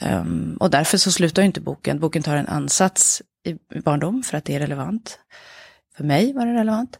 Um, 0.00 0.56
och 0.60 0.70
därför 0.70 0.98
så 0.98 1.12
slutar 1.12 1.42
inte 1.42 1.60
boken. 1.60 2.00
Boken 2.00 2.22
tar 2.22 2.36
en 2.36 2.48
ansats 2.48 3.22
i 3.44 3.80
barndom 3.80 4.22
för 4.22 4.36
att 4.36 4.44
det 4.44 4.54
är 4.54 4.60
relevant. 4.60 5.18
För 5.96 6.04
mig 6.04 6.32
var 6.32 6.46
det 6.46 6.54
relevant. 6.54 6.98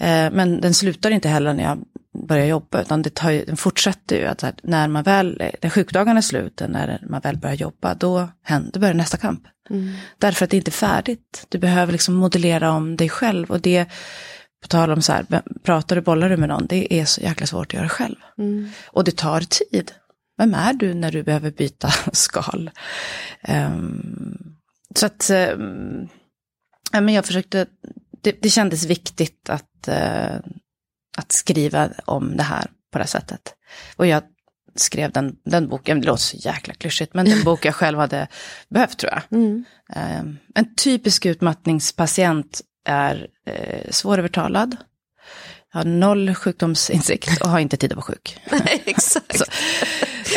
Uh, 0.00 0.30
men 0.36 0.60
den 0.60 0.74
slutar 0.74 1.10
inte 1.10 1.28
heller 1.28 1.54
när 1.54 1.64
jag 1.64 1.84
börjar 2.26 2.46
jobba, 2.46 2.80
utan 2.80 3.02
det 3.02 3.14
tar 3.14 3.30
ju, 3.30 3.44
den 3.44 3.56
fortsätter 3.56 4.16
ju 4.16 4.24
att 4.24 4.44
när 4.62 4.88
man 4.88 5.02
väl, 5.02 5.42
när 5.62 5.70
sjukdagen 5.70 6.16
är 6.16 6.20
slut, 6.20 6.62
när 6.68 7.00
man 7.08 7.20
väl 7.20 7.36
börjar 7.36 7.56
jobba, 7.56 7.94
då 7.94 8.28
händer, 8.42 8.80
börjar 8.80 8.94
nästa 8.94 9.16
kamp. 9.16 9.42
Mm. 9.70 9.92
Därför 10.18 10.44
att 10.44 10.50
det 10.50 10.56
inte 10.56 10.68
är 10.68 10.72
färdigt. 10.72 11.46
Du 11.48 11.58
behöver 11.58 11.92
liksom 11.92 12.14
modellera 12.14 12.72
om 12.72 12.96
dig 12.96 13.08
själv 13.08 13.50
och 13.50 13.60
det 13.60 13.86
på 14.60 14.68
tal 14.68 14.90
om 14.90 15.02
så 15.02 15.12
här, 15.12 15.42
pratar 15.62 15.96
du, 15.96 16.02
bollar 16.02 16.28
du 16.28 16.36
med 16.36 16.48
någon, 16.48 16.66
det 16.66 16.94
är 16.94 17.04
så 17.04 17.20
jäkla 17.20 17.46
svårt 17.46 17.66
att 17.66 17.74
göra 17.74 17.88
själv. 17.88 18.16
Mm. 18.38 18.68
Och 18.86 19.04
det 19.04 19.16
tar 19.16 19.40
tid. 19.40 19.92
Vem 20.38 20.54
är 20.54 20.72
du 20.72 20.94
när 20.94 21.12
du 21.12 21.22
behöver 21.22 21.50
byta 21.50 21.90
skal? 22.12 22.70
Um, 23.48 24.56
så 24.94 25.06
att, 25.06 25.30
um, 25.30 26.08
ja, 26.92 27.00
men 27.00 27.14
jag 27.14 27.26
försökte, 27.26 27.66
det, 28.20 28.42
det 28.42 28.50
kändes 28.50 28.84
viktigt 28.84 29.50
att, 29.50 29.88
uh, 29.88 30.38
att 31.16 31.32
skriva 31.32 31.90
om 32.04 32.36
det 32.36 32.42
här 32.42 32.70
på 32.92 32.98
det 32.98 33.06
sättet. 33.06 33.54
Och 33.96 34.06
jag 34.06 34.22
skrev 34.74 35.12
den, 35.12 35.36
den 35.44 35.68
boken, 35.68 36.00
det 36.00 36.06
låter 36.06 36.22
så 36.22 36.36
jäkla 36.36 36.74
klyschigt, 36.74 37.14
men 37.14 37.26
den 37.26 37.42
bok 37.44 37.64
jag 37.64 37.74
själv 37.74 37.98
hade 37.98 38.28
behövt 38.68 38.98
tror 38.98 39.12
jag. 39.12 39.38
Mm. 39.38 39.64
Um, 39.96 40.38
en 40.54 40.74
typisk 40.74 41.26
utmattningspatient 41.26 42.60
är 42.88 43.26
eh, 43.46 43.90
svårövertalad, 43.90 44.76
har 45.70 45.84
noll 45.84 46.34
sjukdomsinsikt 46.34 47.40
och 47.40 47.48
har 47.48 47.58
inte 47.58 47.76
tid 47.76 47.92
att 47.92 47.96
vara 47.96 48.04
sjuk. 48.04 48.40
Nej, 48.50 48.82
exakt. 48.86 49.42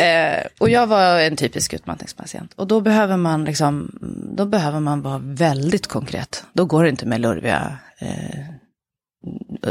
Eh, 0.00 0.46
och 0.58 0.70
jag 0.70 0.86
var 0.86 1.20
en 1.20 1.36
typisk 1.36 1.74
utmattningspatient. 1.74 2.52
Och 2.56 2.66
då 2.66 2.80
behöver 2.80 3.16
man 3.16 3.44
liksom, 3.44 3.98
då 4.36 4.46
behöver 4.46 4.80
man 4.80 5.02
vara 5.02 5.18
väldigt 5.24 5.86
konkret. 5.86 6.44
Då 6.52 6.64
går 6.64 6.82
det 6.82 6.88
inte 6.88 7.06
med 7.06 7.20
lurviga 7.20 7.78
eh, 7.98 8.46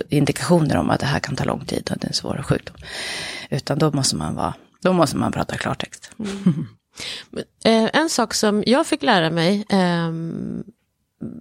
indikationer 0.10 0.78
om 0.78 0.90
att 0.90 1.00
det 1.00 1.06
här 1.06 1.20
kan 1.20 1.36
ta 1.36 1.44
lång 1.44 1.66
tid 1.66 1.90
och 1.92 1.98
det 1.98 2.06
är 2.06 2.10
en 2.10 2.14
svår 2.14 2.44
sjukdom. 2.48 2.76
Utan 3.50 3.80
då 3.80 3.92
måste 3.92 4.16
man 4.16 4.36
vara, 4.36 4.54
då 4.82 4.94
måste 4.94 5.18
man 5.18 5.32
prata 5.32 5.58
klartext. 5.58 6.12
Mm. 6.20 6.68
Eh, 7.64 7.90
en 7.94 8.10
sak 8.10 8.34
som 8.34 8.64
jag 8.68 8.88
fick 8.88 9.04
lära 9.04 9.30
mig 9.30 9.66
ehm, 9.70 10.64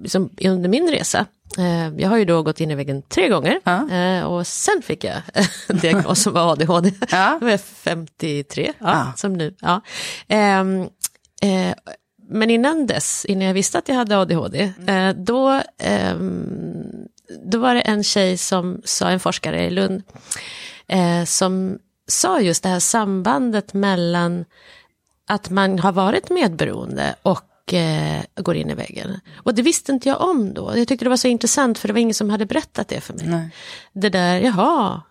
liksom 0.03 0.31
under 0.41 0.69
min 0.69 0.91
resa. 0.91 1.27
Eh, 1.59 1.89
jag 1.97 2.09
har 2.09 2.17
ju 2.17 2.25
då 2.25 2.43
gått 2.43 2.61
in 2.61 2.71
i 2.71 2.75
väggen 2.75 3.03
tre 3.03 3.29
gånger 3.29 3.61
ja. 3.65 3.91
Eh, 3.91 4.25
och 4.25 4.47
sen 4.47 4.83
fick 4.83 5.05
jag 5.05 5.23
diagnos 5.69 6.23
som 6.23 6.33
var 6.33 6.53
ADHD. 6.53 6.93
Ja. 7.11 7.39
Jag 7.41 7.51
var 7.51 7.57
53, 7.57 8.73
ja, 8.79 8.87
ja. 8.87 9.13
som 9.17 9.33
nu. 9.33 9.55
Ja. 9.61 9.81
Ehm, 10.29 10.83
eh, 11.43 11.75
men 12.29 12.51
innan 12.51 12.87
dess, 12.87 13.25
innan 13.25 13.47
jag 13.47 13.55
visste 13.55 13.79
att 13.79 13.89
jag 13.89 13.95
hade 13.95 14.19
ADHD, 14.19 14.73
då, 15.17 15.63
ehm, 15.79 16.85
då 17.45 17.59
var 17.59 17.75
det 17.75 17.81
en 17.81 18.05
tjej 18.05 18.37
som 18.37 18.83
sa, 18.85 19.11
en 19.11 19.21
forskare 19.21 19.65
i 19.65 19.71
Lund, 19.71 20.03
som 21.27 21.79
sa 22.09 22.41
just 22.41 22.63
det 22.63 22.69
här 22.69 22.81
sambandet 22.81 23.75
mellan 23.75 24.45
att 25.27 25.51
man 25.51 25.79
har 25.79 25.93
varit 25.93 26.31
medberoende 26.31 27.15
och 27.23 27.50
eh, 27.75 28.23
går 28.35 28.57
in 28.57 28.71
i 28.71 28.75
väggen. 28.75 29.21
Och 29.37 29.55
det 29.55 29.63
visste 29.63 29.93
inte 29.93 30.09
jag 30.09 30.21
om 30.21 30.55
då. 30.55 30.73
Jag 30.77 30.89
tyckte 30.89 31.05
det 31.05 31.09
var 31.09 31.17
så 31.17 31.29
intressant 31.29 31.79
för 31.79 31.89
det 31.89 31.95
var 31.95 32.01
ingen 32.01 32.15
som 32.15 32.31
hade 32.31 32.47
berättat 32.47 32.89
det 32.89 33.01
för 33.01 33.15
mig. 33.15 33.27
Nej. 33.27 33.51
Det 33.93 34.09
där, 34.09 34.41
jaha, 34.41 35.03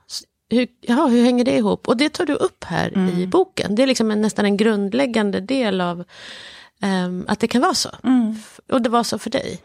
hur, 0.49 0.67
jaha, 0.81 1.07
hur 1.07 1.23
hänger 1.23 1.45
det 1.45 1.57
ihop? 1.57 1.87
Och 1.87 1.97
det 1.97 2.09
tar 2.09 2.25
du 2.25 2.33
upp 2.33 2.63
här 2.63 2.91
mm. 2.95 3.19
i 3.19 3.27
boken. 3.27 3.75
Det 3.75 3.83
är 3.83 3.87
liksom 3.87 4.11
en, 4.11 4.21
nästan 4.21 4.45
en 4.45 4.57
grundläggande 4.57 5.39
del 5.39 5.81
av 5.81 6.03
um, 6.83 7.25
att 7.27 7.39
det 7.39 7.47
kan 7.47 7.61
vara 7.61 7.73
så. 7.73 7.89
Mm. 8.03 8.35
Och 8.71 8.81
det 8.81 8.89
var 8.89 9.03
så 9.03 9.19
för 9.19 9.29
dig. 9.29 9.61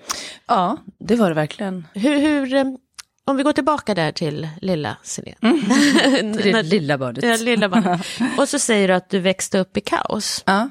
Ja, 0.46 0.76
det 0.98 1.16
var 1.16 1.28
det 1.28 1.34
verkligen. 1.34 1.86
Hur, 1.94 2.18
hur 2.18 2.54
um, 2.54 2.78
om 3.24 3.36
vi 3.36 3.42
går 3.42 3.52
tillbaka 3.52 3.94
där 3.94 4.12
till 4.12 4.48
lilla 4.60 4.96
Sinéne. 5.02 5.36
Mm. 5.42 6.36
till 6.42 6.52
det 6.52 6.62
lilla 6.62 6.98
barnet. 6.98 7.24
Ja, 7.24 7.36
lilla 7.36 7.68
barnet. 7.68 8.06
Och 8.38 8.48
så 8.48 8.58
säger 8.58 8.88
du 8.88 8.94
att 8.94 9.10
du 9.10 9.18
växte 9.18 9.58
upp 9.58 9.76
i 9.76 9.80
kaos. 9.80 10.42
Ja. 10.46 10.70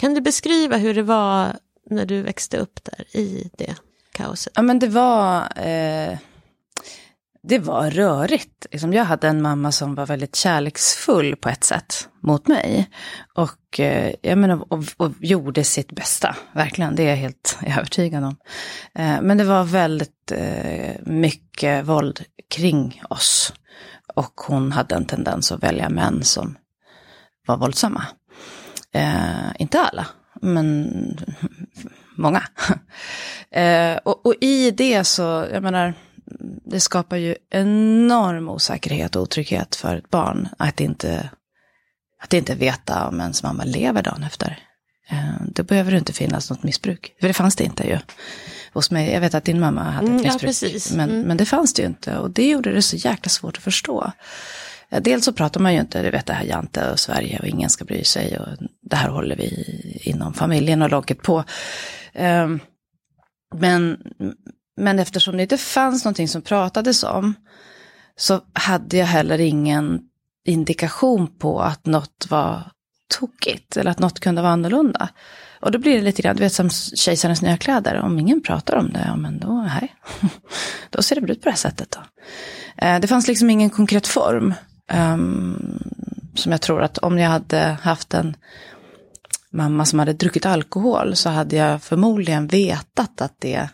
Kan 0.00 0.14
du 0.14 0.20
beskriva 0.20 0.76
hur 0.76 0.94
det 0.94 1.02
var 1.02 1.56
när 1.90 2.06
du 2.06 2.22
växte 2.22 2.56
upp 2.56 2.84
där 2.84 3.16
i 3.16 3.50
det 3.58 3.74
kaoset? 4.12 4.52
Ja 4.56 4.62
men 4.62 4.78
det 4.78 4.88
var, 4.88 5.42
eh, 5.42 6.18
det 7.42 7.58
var 7.58 7.90
rörigt. 7.90 8.66
Liksom, 8.70 8.92
jag 8.92 9.04
hade 9.04 9.28
en 9.28 9.42
mamma 9.42 9.72
som 9.72 9.94
var 9.94 10.06
väldigt 10.06 10.36
kärleksfull 10.36 11.36
på 11.36 11.48
ett 11.48 11.64
sätt 11.64 12.08
mot 12.22 12.48
mig. 12.48 12.90
Och, 13.34 13.80
eh, 13.80 14.14
jag 14.22 14.38
menar, 14.38 14.72
och, 14.72 14.84
och 14.96 15.12
gjorde 15.20 15.64
sitt 15.64 15.92
bästa, 15.92 16.36
verkligen, 16.52 16.96
det 16.96 17.02
är 17.02 17.08
jag 17.08 17.16
helt 17.16 17.58
övertygad 17.66 18.24
om. 18.24 18.36
Eh, 18.94 19.22
men 19.22 19.38
det 19.38 19.44
var 19.44 19.64
väldigt 19.64 20.32
eh, 20.32 20.94
mycket 21.02 21.84
våld 21.84 22.24
kring 22.50 23.02
oss. 23.10 23.52
Och 24.14 24.40
hon 24.46 24.72
hade 24.72 24.94
en 24.94 25.06
tendens 25.06 25.52
att 25.52 25.62
välja 25.62 25.88
män 25.88 26.24
som 26.24 26.56
var 27.46 27.56
våldsamma. 27.56 28.06
Eh, 28.92 29.50
inte 29.58 29.80
alla, 29.80 30.06
men 30.40 30.90
många. 32.16 32.42
eh, 33.50 33.96
och, 33.96 34.26
och, 34.26 34.34
i 34.40 34.70
det 34.70 35.04
så, 35.04 35.46
jag 35.52 35.62
menar, 35.62 35.94
det 36.64 36.80
skapar 36.80 37.16
ju 37.16 37.34
enorm 37.50 38.48
osäkerhet 38.48 39.16
och 39.16 39.22
otrygghet 39.22 39.76
för 39.76 39.96
ett 39.96 40.10
barn 40.10 40.48
att 40.58 40.80
inte, 40.80 41.30
att 42.22 42.32
inte 42.32 42.54
veta 42.54 43.08
om 43.08 43.20
ens 43.20 43.42
mamma 43.42 43.64
lever 43.64 44.02
dagen 44.02 44.22
efter. 44.22 44.58
Eh, 45.10 45.34
då 45.46 45.62
behöver 45.62 45.90
det 45.90 45.98
inte 45.98 46.12
finnas 46.12 46.50
något 46.50 46.62
missbruk, 46.62 47.14
för 47.20 47.28
det 47.28 47.34
fanns 47.34 47.56
det 47.56 47.64
inte 47.64 47.88
ju. 47.88 47.98
Hos 48.72 48.90
mig, 48.90 49.12
jag 49.12 49.20
vet 49.20 49.34
att 49.34 49.44
din 49.44 49.60
mamma 49.60 49.82
hade 49.82 50.06
ett 50.06 50.10
mm, 50.10 50.22
missbruk, 50.22 50.72
ja, 50.90 50.96
men, 50.96 51.10
mm. 51.10 51.22
men 51.22 51.36
det 51.36 51.44
fanns 51.44 51.74
det 51.74 51.82
ju 51.82 51.88
inte. 51.88 52.18
Och 52.18 52.30
det 52.30 52.48
gjorde 52.48 52.72
det 52.72 52.82
så 52.82 52.96
jäkla 52.96 53.28
svårt 53.28 53.56
att 53.56 53.62
förstå. 53.62 54.12
Dels 54.90 55.24
så 55.24 55.32
pratar 55.32 55.60
man 55.60 55.74
ju 55.74 55.80
inte, 55.80 56.02
du 56.02 56.10
vet 56.10 56.26
det 56.26 56.32
här 56.32 56.44
Jante 56.44 56.90
och 56.90 56.98
Sverige 56.98 57.38
och 57.38 57.46
ingen 57.46 57.70
ska 57.70 57.84
bry 57.84 58.04
sig 58.04 58.38
och 58.38 58.46
det 58.82 58.96
här 58.96 59.08
håller 59.08 59.36
vi 59.36 60.00
inom 60.02 60.34
familjen 60.34 60.82
och 60.82 60.90
locket 60.90 61.22
på. 61.22 61.44
Ehm, 62.12 62.60
men, 63.54 63.98
men 64.76 64.98
eftersom 64.98 65.36
det 65.36 65.42
inte 65.42 65.58
fanns 65.58 66.04
någonting 66.04 66.28
som 66.28 66.42
pratades 66.42 67.02
om 67.02 67.34
så 68.16 68.40
hade 68.52 68.96
jag 68.96 69.06
heller 69.06 69.38
ingen 69.38 70.00
indikation 70.44 71.38
på 71.38 71.60
att 71.60 71.86
något 71.86 72.26
var 72.30 72.70
tokigt 73.18 73.76
eller 73.76 73.90
att 73.90 73.98
något 73.98 74.20
kunde 74.20 74.42
vara 74.42 74.52
annorlunda. 74.52 75.08
Och 75.60 75.72
då 75.72 75.78
blir 75.78 75.96
det 75.96 76.02
lite 76.02 76.22
grann, 76.22 76.36
du 76.36 76.42
vet 76.42 76.52
som 76.52 76.70
kejsarens 76.70 77.42
nya 77.42 77.56
kläder, 77.56 78.00
om 78.00 78.18
ingen 78.18 78.42
pratar 78.42 78.76
om 78.76 78.92
det, 78.92 79.04
ja 79.06 79.16
men 79.16 79.38
då, 79.38 79.48
nej. 79.48 79.94
då 80.90 81.02
ser 81.02 81.20
det 81.20 81.32
ut 81.32 81.40
på 81.40 81.44
det 81.44 81.50
här 81.50 81.56
sättet 81.56 81.90
då. 81.90 82.00
Eh, 82.86 83.00
det 83.00 83.06
fanns 83.08 83.28
liksom 83.28 83.50
ingen 83.50 83.70
konkret 83.70 84.06
form. 84.06 84.54
Um, 84.94 85.78
som 86.34 86.52
jag 86.52 86.60
tror 86.60 86.82
att 86.82 86.98
om 86.98 87.18
jag 87.18 87.30
hade 87.30 87.58
haft 87.82 88.14
en 88.14 88.36
mamma 89.52 89.84
som 89.84 89.98
hade 89.98 90.12
druckit 90.12 90.46
alkohol 90.46 91.16
så 91.16 91.28
hade 91.28 91.56
jag 91.56 91.82
förmodligen 91.82 92.46
vetat 92.46 93.20
att 93.20 93.34
det, 93.38 93.68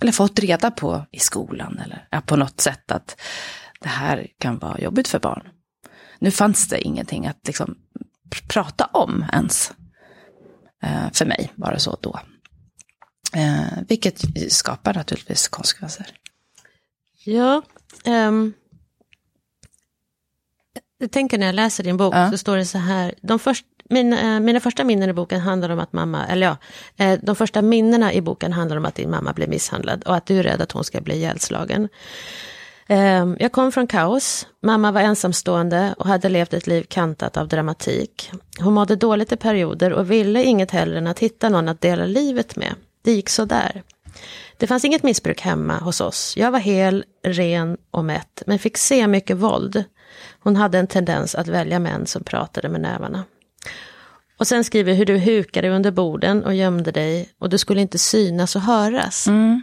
eller 0.00 0.12
fått 0.12 0.38
reda 0.38 0.70
på 0.70 1.06
i 1.10 1.18
skolan 1.18 1.80
eller 1.84 2.20
på 2.20 2.36
något 2.36 2.60
sätt 2.60 2.92
att 2.92 3.20
det 3.80 3.88
här 3.88 4.26
kan 4.38 4.58
vara 4.58 4.80
jobbigt 4.80 5.08
för 5.08 5.18
barn. 5.18 5.48
Nu 6.18 6.30
fanns 6.30 6.68
det 6.68 6.80
ingenting 6.80 7.26
att 7.26 7.46
liksom 7.46 7.78
pr- 8.30 8.48
prata 8.48 8.84
om 8.84 9.24
ens. 9.32 9.72
Eh, 10.82 11.12
för 11.12 11.26
mig 11.26 11.52
var 11.54 11.72
det 11.72 11.80
så 11.80 11.98
då. 12.00 12.20
Eh, 13.34 13.82
vilket 13.88 14.20
skapar 14.52 14.94
naturligtvis 14.94 15.48
konsekvenser. 15.48 16.06
Ja, 17.24 17.62
um, 18.06 18.54
jag 21.00 21.10
tänker 21.10 21.38
när 21.38 21.46
jag 21.46 21.54
läser 21.54 21.84
din 21.84 21.96
bok 21.96 22.14
Ja. 22.14 22.30
så 22.30 22.38
står 22.38 22.56
det 22.56 22.64
så 22.64 22.78
här, 22.78 23.14
de 23.22 23.38
först, 23.38 23.64
mina, 23.90 24.34
eh, 24.34 24.40
mina 24.40 24.60
första 24.60 24.84
minnen 24.84 25.10
i 25.10 25.12
boken 25.12 25.40
handlar 25.40 25.70
om 25.70 25.78
att 25.78 25.92
mamma, 25.92 26.26
eller 26.26 26.46
ja, 26.46 26.56
eh, 27.04 27.18
de 27.22 27.36
första 27.36 27.62
minnena 27.62 28.12
i 28.12 28.20
boken 28.20 28.52
handlar 28.52 28.76
om 28.76 28.84
att 28.84 28.94
din 28.94 29.10
mamma 29.10 29.32
blir 29.32 29.46
misshandlad 29.46 30.02
och 30.04 30.16
att 30.16 30.26
du 30.26 30.38
är 30.38 30.42
rädd 30.42 30.62
att 30.62 30.72
hon 30.72 30.84
ska 30.84 31.00
bli 31.00 31.14
ihjälslagen. 31.14 31.88
Ehm, 32.86 33.36
Jag 33.40 33.52
kom 33.52 33.72
från 33.72 33.86
kaos, 33.86 34.46
mamma 34.62 34.92
var 34.92 35.00
ensamstående 35.00 35.94
och 35.98 36.06
hade 36.06 36.28
levt 36.28 36.54
ett 36.54 36.66
liv 36.66 36.82
kantat 36.88 37.36
av 37.36 37.48
dramatik. 37.48 38.30
Hon 38.60 38.74
mådde 38.74 38.96
dåligt 38.96 39.32
i 39.32 39.36
perioder 39.36 39.92
och 39.92 40.10
ville 40.10 40.42
inget 40.44 40.70
hellre 40.70 40.98
än 40.98 41.06
att 41.06 41.18
hitta 41.18 41.48
någon 41.48 41.68
att 41.68 41.80
dela 41.80 42.04
livet 42.06 42.56
med. 42.56 42.74
Det 43.02 43.12
gick 43.12 43.28
så 43.28 43.44
där. 43.44 43.82
Det 44.56 44.66
fanns 44.66 44.84
inget 44.84 45.02
missbruk 45.02 45.40
hemma 45.40 45.78
hos 45.78 46.00
oss. 46.00 46.34
Jag 46.36 46.50
var 46.50 46.58
hel, 46.58 47.04
ren 47.24 47.76
och 47.90 48.04
mätt, 48.04 48.42
men 48.46 48.58
fick 48.58 48.76
se 48.76 49.06
mycket 49.06 49.36
våld. 49.36 49.84
Hon 50.40 50.56
hade 50.56 50.78
en 50.78 50.86
tendens 50.86 51.34
att 51.34 51.48
välja 51.48 51.78
män 51.78 52.06
som 52.06 52.24
pratade 52.24 52.68
med 52.68 52.80
nävarna. 52.80 53.24
Och 54.38 54.46
sen 54.46 54.64
skriver 54.64 54.94
hur 54.94 55.06
du 55.06 55.18
hukade 55.18 55.70
under 55.70 55.90
borden 55.90 56.44
och 56.44 56.54
gömde 56.54 56.90
dig 56.90 57.28
och 57.38 57.50
du 57.50 57.58
skulle 57.58 57.80
inte 57.80 57.98
synas 57.98 58.56
och 58.56 58.62
höras. 58.62 59.26
Mm. 59.26 59.62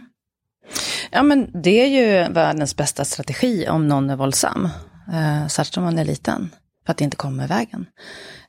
Ja, 1.10 1.22
men 1.22 1.62
det 1.62 1.80
är 1.80 1.86
ju 1.86 2.32
världens 2.32 2.76
bästa 2.76 3.04
strategi 3.04 3.68
om 3.68 3.88
någon 3.88 4.10
är 4.10 4.16
våldsam. 4.16 4.68
Eh, 5.12 5.46
särskilt 5.46 5.76
om 5.76 5.84
man 5.84 5.98
är 5.98 6.04
liten, 6.04 6.50
för 6.86 6.90
att 6.90 6.96
det 6.96 7.04
inte 7.04 7.16
kommer 7.16 7.44
i 7.44 7.46
vägen. 7.46 7.86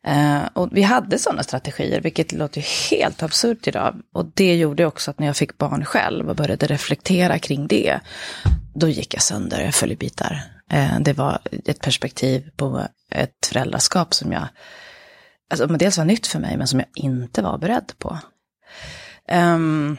Eh, 0.07 0.41
och 0.53 0.69
vi 0.71 0.81
hade 0.81 1.17
sådana 1.17 1.43
strategier, 1.43 2.01
vilket 2.01 2.31
låter 2.31 2.61
ju 2.61 2.67
helt 2.91 3.23
absurt 3.23 3.67
idag. 3.67 3.95
Och 4.13 4.25
det 4.33 4.55
gjorde 4.55 4.85
också 4.85 5.11
att 5.11 5.19
när 5.19 5.27
jag 5.27 5.37
fick 5.37 5.57
barn 5.57 5.85
själv 5.85 6.29
och 6.29 6.35
började 6.35 6.67
reflektera 6.67 7.39
kring 7.39 7.67
det, 7.67 7.99
då 8.75 8.87
gick 8.87 9.13
jag 9.13 9.21
sönder, 9.21 9.61
jag 9.61 9.75
föll 9.75 9.91
i 9.91 9.95
bitar. 9.95 10.43
Eh, 10.69 10.99
det 10.99 11.13
var 11.13 11.41
ett 11.65 11.81
perspektiv 11.81 12.49
på 12.55 12.87
ett 13.11 13.45
föräldraskap 13.45 14.13
som 14.13 14.31
jag, 14.31 14.47
alltså 15.51 15.67
dels 15.67 15.97
var 15.97 16.05
nytt 16.05 16.27
för 16.27 16.39
mig, 16.39 16.57
men 16.57 16.67
som 16.67 16.79
jag 16.79 16.89
inte 16.93 17.41
var 17.41 17.57
beredd 17.57 17.91
på. 17.97 18.17
Um, 19.31 19.97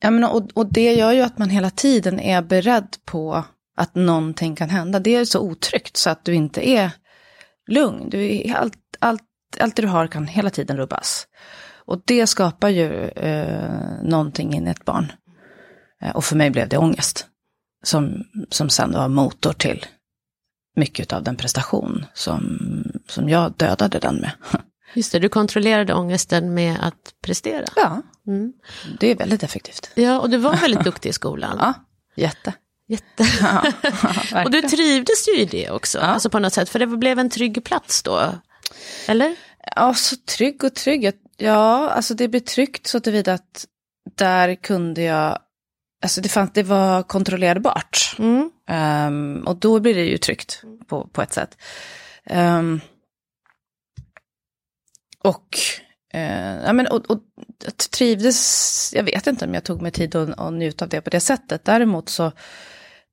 Ja, 0.00 0.10
men 0.10 0.24
och, 0.24 0.50
och 0.54 0.72
det 0.72 0.94
gör 0.94 1.12
ju 1.12 1.22
att 1.22 1.38
man 1.38 1.50
hela 1.50 1.70
tiden 1.70 2.20
är 2.20 2.42
beredd 2.42 2.96
på 3.04 3.44
att 3.76 3.94
någonting 3.94 4.56
kan 4.56 4.70
hända. 4.70 4.98
Det 4.98 5.14
är 5.16 5.24
så 5.24 5.40
otryggt 5.40 5.96
så 5.96 6.10
att 6.10 6.24
du 6.24 6.34
inte 6.34 6.68
är 6.68 6.90
lugn. 7.68 8.10
Du 8.10 8.36
är, 8.36 8.54
allt, 8.54 8.76
allt, 8.98 9.22
allt 9.60 9.76
det 9.76 9.82
du 9.82 9.88
har 9.88 10.06
kan 10.06 10.26
hela 10.26 10.50
tiden 10.50 10.76
rubbas. 10.76 11.26
Och 11.86 12.02
det 12.04 12.26
skapar 12.26 12.68
ju 12.68 13.08
eh, 13.08 13.70
någonting 14.02 14.54
in 14.54 14.68
i 14.68 14.70
ett 14.70 14.84
barn. 14.84 15.12
Eh, 16.02 16.16
och 16.16 16.24
för 16.24 16.36
mig 16.36 16.50
blev 16.50 16.68
det 16.68 16.78
ångest. 16.78 17.26
Som, 17.84 18.24
som 18.50 18.70
sen 18.70 18.92
var 18.92 19.08
motor 19.08 19.52
till 19.52 19.86
mycket 20.76 21.12
av 21.12 21.22
den 21.22 21.36
prestation 21.36 22.06
som, 22.14 22.58
som 23.08 23.28
jag 23.28 23.52
dödade 23.52 23.98
den 23.98 24.16
med. 24.16 24.30
Just 24.94 25.12
det, 25.12 25.18
du 25.18 25.28
kontrollerade 25.28 25.94
ångesten 25.94 26.54
med 26.54 26.76
att 26.80 27.14
prestera. 27.22 27.64
Ja, 27.76 28.02
Mm. 28.26 28.52
det 29.00 29.06
är 29.10 29.14
väldigt 29.16 29.42
effektivt. 29.42 29.90
Ja, 29.94 30.20
och 30.20 30.30
du 30.30 30.36
var 30.36 30.56
väldigt 30.60 30.84
duktig 30.84 31.08
i 31.10 31.12
skolan. 31.12 31.56
Ja, 31.60 31.74
jätte. 32.16 32.52
Jätte. 32.88 33.24
Ja, 34.32 34.44
och 34.44 34.50
du 34.50 34.62
trivdes 34.62 35.28
ju 35.28 35.38
i 35.40 35.44
det 35.44 35.70
också, 35.70 35.98
alltså 36.00 36.30
på 36.30 36.38
något 36.38 36.52
sätt, 36.52 36.68
för 36.68 36.78
det 36.78 36.86
blev 36.86 37.18
en 37.18 37.30
trygg 37.30 37.64
plats 37.64 38.02
då. 38.02 38.34
Eller? 39.08 39.36
Ja, 39.76 39.94
så 39.94 40.16
trygg 40.16 40.64
och 40.64 40.74
trygg. 40.74 41.12
Ja, 41.36 41.90
alltså 41.90 42.14
det 42.14 42.28
blev 42.28 42.40
tryggt 42.40 42.86
så 42.86 43.00
tillvida 43.00 43.32
att 43.34 43.66
där 44.16 44.54
kunde 44.54 45.02
jag, 45.02 45.38
alltså 46.02 46.20
det, 46.20 46.28
fanns, 46.28 46.50
det 46.52 46.62
var 46.62 47.02
kontrollerbart. 47.02 48.16
Mm. 48.18 48.50
Ehm, 48.68 49.44
och 49.46 49.56
då 49.56 49.80
blir 49.80 49.94
det 49.94 50.04
ju 50.04 50.18
tryggt 50.18 50.62
på, 50.86 51.08
på 51.12 51.22
ett 51.22 51.32
sätt. 51.32 51.58
Ehm, 52.24 52.80
och, 55.24 55.58
eh, 56.14 56.56
ja, 56.64 56.72
men, 56.72 56.86
och, 56.86 57.10
och 57.10 57.20
trivdes, 57.90 58.92
jag 58.96 59.02
vet 59.02 59.26
inte 59.26 59.44
om 59.44 59.54
jag 59.54 59.64
tog 59.64 59.82
mig 59.82 59.90
tid 59.90 60.14
att, 60.14 60.38
att 60.38 60.52
njuta 60.52 60.84
av 60.84 60.88
det 60.88 61.00
på 61.00 61.10
det 61.10 61.20
sättet. 61.20 61.64
Däremot 61.64 62.08
så, 62.08 62.32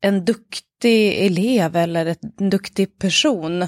en 0.02 0.26
duktig 0.26 1.26
elev 1.26 1.76
eller 1.76 2.06
ett, 2.06 2.20
en 2.40 2.50
duktig 2.50 3.00
person, 3.00 3.68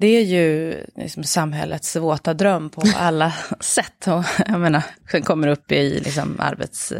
det 0.00 0.06
är 0.06 0.24
ju 0.24 0.76
liksom 0.96 1.24
samhällets 1.24 1.96
våta 1.96 2.34
dröm 2.34 2.70
på 2.70 2.82
alla 2.96 3.32
sätt. 3.60 4.06
Och 4.06 4.24
jag 4.46 4.60
menar, 4.60 4.82
sen 5.10 5.22
kommer 5.22 5.48
upp 5.48 5.72
i 5.72 6.00
liksom 6.00 6.36
arbets, 6.40 6.92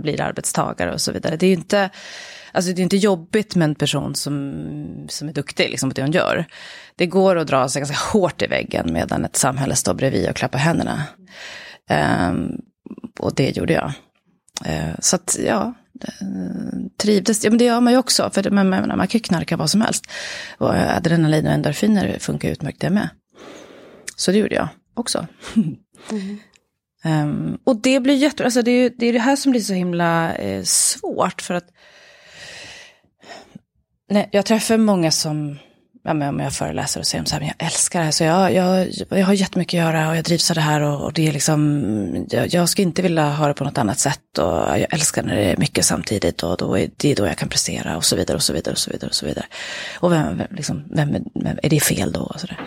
blir 0.00 0.20
arbetstagare 0.20 0.92
och 0.92 1.00
så 1.00 1.12
vidare. 1.12 1.36
Det 1.36 1.46
är 1.46 1.48
ju 1.48 1.54
inte, 1.54 1.90
alltså 2.52 2.72
det 2.72 2.80
är 2.80 2.82
inte 2.82 2.96
jobbigt 2.96 3.54
med 3.54 3.64
en 3.64 3.74
person 3.74 4.14
som, 4.14 4.54
som 5.08 5.28
är 5.28 5.32
duktig 5.32 5.70
liksom, 5.70 5.90
på 5.90 5.94
det 5.94 6.02
hon 6.02 6.12
gör. 6.12 6.46
Det 6.96 7.06
går 7.06 7.36
att 7.36 7.46
dra 7.46 7.68
sig 7.68 7.80
ganska 7.80 8.18
hårt 8.18 8.42
i 8.42 8.46
väggen 8.46 8.92
medan 8.92 9.24
ett 9.24 9.36
samhälle 9.36 9.76
står 9.76 9.94
bredvid 9.94 10.28
och 10.28 10.36
klappar 10.36 10.58
händerna. 10.58 11.02
Ehm, 11.88 12.50
och 13.18 13.34
det 13.34 13.56
gjorde 13.56 13.72
jag. 13.72 13.92
Eh, 14.64 14.94
så 14.98 15.16
att, 15.16 15.36
ja, 15.46 15.74
eh, 16.04 16.26
trivdes. 16.96 17.44
Ja, 17.44 17.50
men 17.50 17.58
det 17.58 17.64
gör 17.64 17.80
man 17.80 17.92
ju 17.92 17.98
också. 17.98 18.30
För 18.30 18.50
man, 18.50 18.68
man, 18.68 18.88
man 18.88 19.08
kan 19.08 19.18
ju 19.18 19.22
knarka 19.22 19.56
vad 19.56 19.70
som 19.70 19.80
helst. 19.80 20.04
Och 20.58 20.74
adrenalin 20.74 21.46
och 21.46 21.52
endorfiner 21.52 22.18
funkar 22.18 22.48
utmärkt 22.48 22.80
det 22.80 22.90
med. 22.90 23.08
Så 24.16 24.30
det 24.30 24.38
gjorde 24.38 24.54
jag 24.54 24.68
också. 24.94 25.26
Ehm, 27.04 27.58
och 27.64 27.76
det 27.76 28.00
blir 28.00 28.14
jätte, 28.14 28.44
alltså 28.44 28.62
det 28.62 28.70
är 28.70 28.92
det, 28.98 29.06
är 29.06 29.12
det 29.12 29.18
här 29.18 29.36
som 29.36 29.52
blir 29.52 29.60
så 29.60 29.72
himla 29.72 30.34
eh, 30.34 30.62
svårt. 30.62 31.42
För 31.42 31.54
att 31.54 31.66
nej, 34.10 34.28
jag 34.32 34.46
träffar 34.46 34.76
många 34.76 35.10
som, 35.10 35.58
ja, 36.04 36.14
men 36.14 36.28
om 36.28 36.40
jag 36.40 36.52
föreläser 36.52 37.00
och 37.00 37.06
säger 37.06 37.24
så 37.24 37.32
här, 37.32 37.40
men 37.40 37.48
jag 37.58 37.66
älskar 37.66 37.98
det 37.98 38.04
här, 38.04 38.12
så 38.12 38.24
jag, 38.24 38.54
jag, 38.54 38.88
jag 39.08 39.26
har 39.26 39.32
jättemycket 39.32 39.78
att 39.78 39.84
göra 39.86 40.08
och 40.10 40.16
jag 40.16 40.24
drivs 40.24 40.50
av 40.50 40.54
det 40.54 40.60
här 40.60 40.80
och, 40.80 41.00
och 41.04 41.12
det 41.12 41.28
är 41.28 41.32
liksom, 41.32 42.26
jag, 42.30 42.54
jag 42.54 42.68
ska 42.68 42.82
inte 42.82 43.02
vilja 43.02 43.30
ha 43.30 43.48
det 43.48 43.54
på 43.54 43.64
något 43.64 43.78
annat 43.78 43.98
sätt 43.98 44.38
och 44.38 44.78
jag 44.78 44.86
älskar 44.94 45.22
när 45.22 45.36
det 45.36 45.44
är 45.44 45.56
mycket 45.56 45.84
samtidigt 45.84 46.42
och 46.42 46.56
då 46.56 46.78
är 46.78 46.90
det 46.96 47.14
då 47.14 47.26
jag 47.26 47.36
kan 47.38 47.48
prestera 47.48 47.96
och 47.96 48.04
så 48.04 48.16
vidare 48.16 48.36
och 48.36 48.42
så 48.42 48.52
vidare 48.52 48.72
och 48.72 48.78
så 48.78 48.90
vidare 48.90 49.08
och 49.08 49.14
så 49.14 49.26
vidare. 49.26 49.46
Och 50.00 50.12
vem, 50.12 50.38
vem, 50.38 50.46
liksom, 50.50 50.84
vem, 50.90 51.14
är- 51.14 51.22
vem 51.44 51.58
är 51.62 51.68
det 51.70 51.80
fel 51.80 52.12
då? 52.12 52.20
Och, 52.20 52.40
så 52.40 52.46
där. 52.46 52.60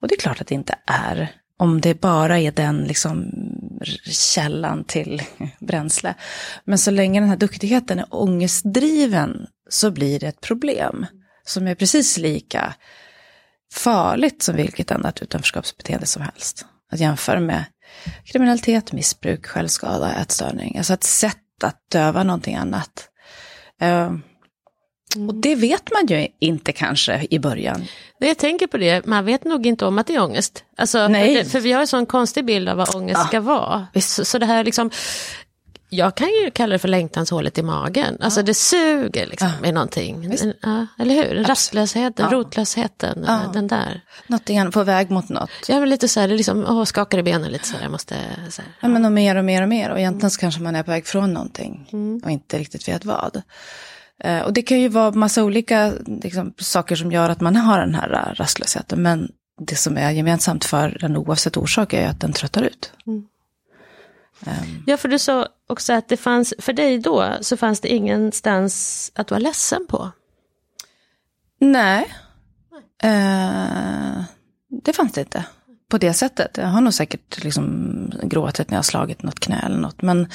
och 0.00 0.08
det 0.08 0.14
är 0.14 0.18
klart 0.20 0.40
att 0.40 0.46
det 0.46 0.54
inte 0.54 0.74
är, 0.86 1.28
om 1.58 1.80
det 1.80 2.00
bara 2.00 2.38
är 2.38 2.52
den 2.52 2.78
liksom 2.78 3.30
källan 4.10 4.84
till 4.84 5.22
bränsle. 5.60 6.14
Men 6.64 6.78
så 6.78 6.90
länge 6.90 7.20
den 7.20 7.28
här 7.28 7.36
duktigheten 7.36 7.98
är 7.98 8.06
ångestdriven 8.10 9.46
så 9.70 9.90
blir 9.90 10.20
det 10.20 10.26
ett 10.26 10.40
problem 10.40 11.06
som 11.48 11.66
är 11.66 11.74
precis 11.74 12.18
lika 12.18 12.74
farligt 13.72 14.42
som 14.42 14.56
vilket 14.56 14.90
annat 14.90 15.22
utanförskapsbeteende 15.22 16.06
som 16.06 16.22
helst. 16.22 16.64
Att 16.92 17.00
jämföra 17.00 17.40
med 17.40 17.64
kriminalitet, 18.24 18.92
missbruk, 18.92 19.46
självskada, 19.46 20.14
ätstörning. 20.14 20.78
Alltså 20.78 20.92
ett 20.94 21.04
sätt 21.04 21.36
att 21.62 21.90
döva 21.90 22.22
någonting 22.22 22.56
annat. 22.56 23.08
Eh, 23.80 24.12
och 25.28 25.34
det 25.34 25.54
vet 25.54 25.90
man 25.92 26.06
ju 26.06 26.28
inte 26.40 26.72
kanske 26.72 27.26
i 27.30 27.38
början. 27.38 27.84
Nej, 28.20 28.30
jag 28.30 28.38
tänker 28.38 28.66
på 28.66 28.76
det, 28.76 29.06
man 29.06 29.24
vet 29.24 29.44
nog 29.44 29.66
inte 29.66 29.86
om 29.86 29.98
att 29.98 30.06
det 30.06 30.14
är 30.14 30.22
ångest. 30.22 30.64
Alltså, 30.76 31.08
Nej. 31.08 31.44
För, 31.44 31.50
för 31.50 31.60
vi 31.60 31.72
har 31.72 31.80
en 31.80 31.86
sån 31.86 32.06
konstig 32.06 32.44
bild 32.44 32.68
av 32.68 32.76
vad 32.76 32.96
ångest 32.96 33.20
Ja. 33.22 33.26
ska 33.28 33.40
vara. 33.40 33.86
Så, 34.00 34.24
så 34.24 34.38
det 34.38 34.46
här 34.46 34.64
liksom, 34.64 34.90
jag 35.88 36.14
kan 36.14 36.28
ju 36.28 36.50
kalla 36.50 36.72
det 36.72 36.78
för 36.78 36.88
längtanshålet 36.88 37.58
i 37.58 37.62
magen. 37.62 38.16
Alltså 38.20 38.42
det 38.42 38.54
suger 38.54 39.26
liksom 39.26 39.48
i 39.64 39.72
någonting. 39.72 40.30
Visst. 40.30 40.44
Ja, 40.62 40.86
eller 40.98 41.14
hur? 41.14 41.44
Rastlösheten, 41.44 42.26
Ja. 42.30 42.36
rotlösheten, 42.36 43.24
Ja. 43.26 43.40
den 43.52 43.66
där. 43.66 44.00
Någonting 44.26 44.70
på 44.70 44.84
väg 44.84 45.10
mot 45.10 45.28
något. 45.28 45.50
Ja, 45.68 45.80
men 45.80 45.88
lite 45.90 46.08
så 46.08 46.20
här, 46.20 46.28
det 46.28 46.34
liksom, 46.36 46.64
åh, 46.68 46.84
skakar 46.84 47.18
i 47.18 47.22
benen 47.22 47.50
lite 47.52 47.68
så 47.68 47.74
här, 47.76 47.82
jag 47.82 47.90
måste, 47.90 48.14
så 48.50 48.62
här. 48.62 48.70
Ja, 48.80 48.88
men 48.88 49.04
och 49.04 49.12
mer 49.12 49.36
och 49.36 49.44
mer 49.44 49.62
och 49.62 49.68
mer. 49.68 49.90
Och 49.90 49.98
egentligen 49.98 50.30
så 50.30 50.40
kanske 50.40 50.60
man 50.60 50.76
är 50.76 50.82
på 50.82 50.90
väg 50.90 51.06
från 51.06 51.32
någonting. 51.34 51.88
Och 52.24 52.30
inte 52.30 52.58
riktigt 52.58 52.88
vet 52.88 53.04
vad. 53.04 53.42
Eh, 54.24 54.40
och 54.40 54.52
det 54.52 54.62
kan 54.62 54.80
ju 54.80 54.88
vara 54.88 55.10
massa 55.10 55.44
olika 55.44 55.92
liksom, 56.22 56.54
saker 56.58 56.96
som 56.96 57.12
gör 57.12 57.30
att 57.30 57.40
man 57.40 57.56
har 57.56 57.80
den 57.80 57.94
här 57.94 58.12
eh, 58.12 58.34
rastlösheten. 58.34 59.02
Men 59.02 59.28
det 59.60 59.76
som 59.76 59.96
är 59.96 60.10
gemensamt 60.10 60.64
för 60.64 60.96
den 61.00 61.16
oavsett 61.16 61.56
orsak 61.56 61.92
är 61.92 62.08
att 62.08 62.20
den 62.20 62.32
tröttar 62.32 62.62
ut. 62.62 62.92
Ehm, 64.46 64.82
Ja, 64.86 64.96
för 64.96 65.08
du 65.08 65.18
sa 65.18 65.46
också 65.68 65.92
att 65.92 66.08
det 66.08 66.16
fanns, 66.16 66.54
för 66.58 66.72
dig 66.72 66.98
då, 66.98 67.32
så 67.40 67.56
fanns 67.56 67.80
det 67.80 67.88
ingenstans 67.88 69.12
att 69.14 69.30
vara 69.30 69.38
ledsen 69.38 69.86
på. 69.86 70.10
nej. 71.60 72.14
Eh, 73.02 74.22
det 74.84 74.92
fanns 74.92 75.12
det 75.12 75.20
inte. 75.20 75.44
På 75.90 75.98
det 75.98 76.12
sättet. 76.12 76.56
Jag 76.56 76.66
har 76.66 76.80
nog 76.80 76.94
säkert 76.94 77.44
liksom 77.44 78.12
gråtit 78.22 78.70
när 78.70 78.74
jag 78.74 78.78
har 78.78 78.82
slagit 78.82 79.22
något 79.22 79.40
knä 79.40 79.62
eller 79.66 79.78
något. 79.78 80.02
Men 80.02 80.28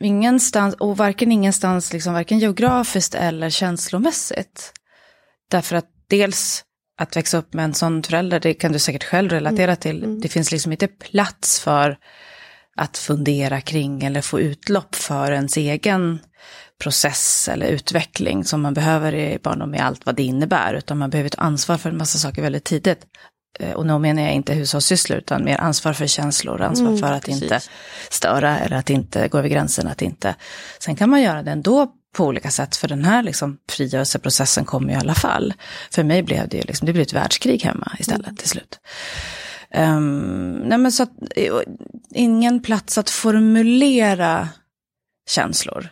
ingenstans, 0.00 0.74
och 0.74 0.96
varken 0.96 1.32
ingenstans, 1.32 1.92
liksom, 1.92 2.14
varken 2.14 2.38
geografiskt 2.38 3.14
eller 3.14 3.50
känslomässigt. 3.50 4.72
Därför 5.50 5.76
att 5.76 5.88
dels 6.08 6.64
att 6.98 7.16
växa 7.16 7.38
upp 7.38 7.54
med 7.54 7.64
en 7.64 7.74
sån 7.74 8.02
förälder, 8.02 8.40
det 8.40 8.54
kan 8.54 8.72
du 8.72 8.78
säkert 8.78 9.04
själv 9.04 9.30
relatera 9.30 9.64
mm. 9.64 9.76
till. 9.76 10.04
Mm. 10.04 10.20
Det 10.20 10.28
finns 10.28 10.52
liksom 10.52 10.72
inte 10.72 10.88
plats 10.88 11.60
för 11.60 11.98
att 12.76 12.98
fundera 12.98 13.60
kring 13.60 14.04
eller 14.04 14.20
få 14.20 14.40
utlopp 14.40 14.94
för 14.94 15.32
ens 15.32 15.56
egen 15.56 16.18
process 16.82 17.48
eller 17.48 17.66
utveckling 17.66 18.44
som 18.44 18.62
man 18.62 18.74
behöver 18.74 19.14
i 19.14 19.38
barndom 19.42 19.70
med 19.70 19.86
allt 19.86 20.06
vad 20.06 20.14
det 20.16 20.22
innebär, 20.22 20.74
utan 20.74 20.98
man 20.98 21.10
behöver 21.10 21.28
ta 21.30 21.42
ansvar 21.42 21.78
för 21.78 21.90
en 21.90 21.96
massa 21.96 22.18
saker 22.18 22.42
väldigt 22.42 22.64
tidigt. 22.64 23.06
Eh, 23.58 23.72
och 23.72 23.86
nu 23.86 23.98
menar 23.98 24.22
jag 24.22 24.32
inte 24.32 24.54
hushållssysslor, 24.54 25.18
utan 25.18 25.44
mer 25.44 25.58
ansvar 25.60 25.92
för 25.92 26.06
känslor, 26.06 26.62
ansvar 26.62 26.88
mm, 26.88 27.00
för 27.00 27.12
att 27.12 27.24
precis. 27.24 27.42
inte 27.42 27.60
störa 28.10 28.58
eller 28.58 28.76
att 28.76 28.90
inte 28.90 29.28
gå 29.28 29.38
över 29.38 29.48
gränsen, 29.48 29.88
att 29.88 30.02
inte... 30.02 30.34
Sen 30.78 30.96
kan 30.96 31.10
man 31.10 31.22
göra 31.22 31.42
det 31.42 31.50
ändå 31.50 31.92
på 32.16 32.24
olika 32.24 32.50
sätt, 32.50 32.76
för 32.76 32.88
den 32.88 33.04
här 33.04 33.22
liksom 33.22 33.58
frigörelseprocessen 33.70 34.64
kommer 34.64 34.92
i 34.92 34.96
alla 34.96 35.14
fall. 35.14 35.54
För 35.90 36.04
mig 36.04 36.22
blev 36.22 36.48
det 36.48 36.56
ju 36.56 36.62
liksom, 36.62 36.86
det 36.86 36.92
blev 36.92 37.02
ett 37.02 37.12
världskrig 37.12 37.62
hemma 37.62 37.92
istället 37.98 38.26
mm. 38.26 38.36
till 38.36 38.48
slut. 38.48 38.80
Um, 39.76 40.52
nej 40.52 40.78
men 40.78 40.92
så 40.92 41.02
att, 41.02 41.12
eh, 41.36 41.52
ingen 42.10 42.62
plats 42.62 42.98
att 42.98 43.10
formulera 43.10 44.48
känslor. 45.28 45.88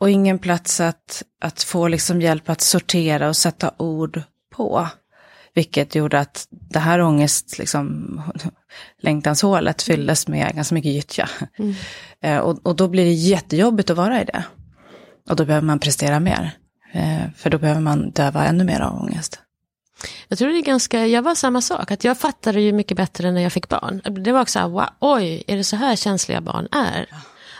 Och 0.00 0.10
ingen 0.10 0.38
plats 0.38 0.80
att, 0.80 1.22
att 1.40 1.62
få 1.62 1.88
liksom 1.88 2.20
hjälp 2.20 2.48
att 2.48 2.60
sortera 2.60 3.28
och 3.28 3.36
sätta 3.36 3.74
ord 3.78 4.22
på. 4.50 4.88
Vilket 5.54 5.94
gjorde 5.94 6.20
att 6.20 6.48
det 6.50 6.78
här 6.78 7.00
ångest, 7.00 7.58
liksom, 7.58 8.20
längtanshålet 9.02 9.82
fylldes 9.82 10.28
med 10.28 10.54
ganska 10.54 10.74
mycket 10.74 10.92
gyttja. 10.92 11.28
Mm. 11.58 11.74
Eh, 12.20 12.38
och, 12.38 12.66
och 12.66 12.76
då 12.76 12.88
blir 12.88 13.04
det 13.04 13.12
jättejobbigt 13.12 13.90
att 13.90 13.96
vara 13.96 14.22
i 14.22 14.24
det. 14.24 14.44
Och 15.30 15.36
då 15.36 15.44
behöver 15.44 15.66
man 15.66 15.78
prestera 15.78 16.20
mer. 16.20 16.50
Eh, 16.92 17.30
för 17.36 17.50
då 17.50 17.58
behöver 17.58 17.80
man 17.80 18.10
döva 18.10 18.46
ännu 18.46 18.64
mer 18.64 18.80
av 18.80 19.02
ångest. 19.02 19.40
Jag 20.28 20.38
tror 20.38 20.48
det 20.48 20.58
är 20.58 20.62
ganska, 20.62 21.06
jag 21.06 21.22
var 21.22 21.34
samma 21.34 21.60
sak, 21.60 21.90
att 21.90 22.04
jag 22.04 22.18
fattade 22.18 22.60
ju 22.60 22.72
mycket 22.72 22.96
bättre 22.96 23.30
när 23.30 23.40
jag 23.40 23.52
fick 23.52 23.68
barn. 23.68 24.00
Det 24.24 24.32
var 24.32 24.40
också 24.40 24.68
wow, 24.68 24.86
oj, 24.98 25.44
är 25.46 25.56
det 25.56 25.64
så 25.64 25.76
här 25.76 25.96
känsliga 25.96 26.40
barn 26.40 26.68
är? 26.72 27.06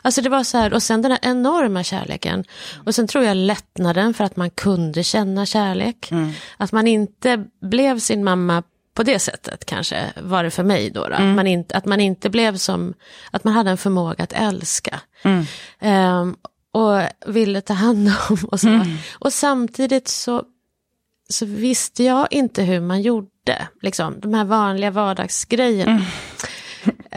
Alltså 0.02 0.22
det 0.22 0.28
var 0.28 0.44
så 0.44 0.58
här, 0.58 0.74
och 0.74 0.82
sen 0.82 1.02
den 1.02 1.10
här 1.10 1.20
enorma 1.22 1.84
kärleken. 1.84 2.44
Och 2.84 2.94
sen 2.94 3.06
tror 3.06 3.24
jag 3.24 3.36
lättnaden 3.36 4.14
för 4.14 4.24
att 4.24 4.36
man 4.36 4.50
kunde 4.50 5.04
känna 5.04 5.46
kärlek. 5.46 6.10
Mm. 6.10 6.32
Att 6.56 6.72
man 6.72 6.86
inte 6.86 7.44
blev 7.60 7.98
sin 7.98 8.24
mamma 8.24 8.62
på 8.94 9.02
det 9.02 9.18
sättet 9.18 9.64
kanske 9.64 10.04
var 10.22 10.44
det 10.44 10.50
för 10.50 10.62
mig 10.62 10.90
då. 10.90 11.08
då. 11.08 11.14
Mm. 11.14 11.36
Man 11.36 11.46
inte, 11.46 11.76
att 11.76 11.84
man 11.84 12.00
inte 12.00 12.30
blev 12.30 12.56
som, 12.56 12.94
att 13.30 13.44
man 13.44 13.54
hade 13.54 13.70
en 13.70 13.78
förmåga 13.78 14.24
att 14.24 14.32
älska. 14.32 15.00
Mm. 15.22 15.46
Um, 15.80 16.36
och 16.72 17.00
ville 17.34 17.60
ta 17.60 17.74
hand 17.74 18.12
om 18.30 18.38
och 18.44 18.60
så. 18.60 18.68
Mm. 18.68 18.96
Och 19.12 19.32
samtidigt 19.32 20.08
så, 20.08 20.42
så 21.28 21.46
visste 21.46 22.04
jag 22.04 22.28
inte 22.30 22.62
hur 22.62 22.80
man 22.80 23.02
gjorde. 23.02 23.68
Liksom, 23.82 24.20
de 24.20 24.34
här 24.34 24.44
vanliga 24.44 24.90
vardagsgrejerna. 24.90 25.92
Mm. 25.92 26.04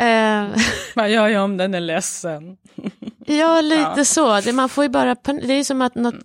Uh, 0.02 0.58
Vad 0.96 1.10
gör 1.10 1.28
jag 1.28 1.44
om 1.44 1.58
den 1.58 1.74
är 1.74 1.80
ledsen? 1.80 2.58
ja, 3.26 3.62
lite 3.62 3.94
ja. 3.98 4.06
så. 4.06 4.42
Det, 4.42 4.54
man 4.54 4.70
får 4.70 4.84
ju 4.84 4.90
bara, 4.90 5.16
det 5.16 5.54
är 5.54 5.64
som 5.64 5.82
att 5.82 5.96
något 5.96 6.16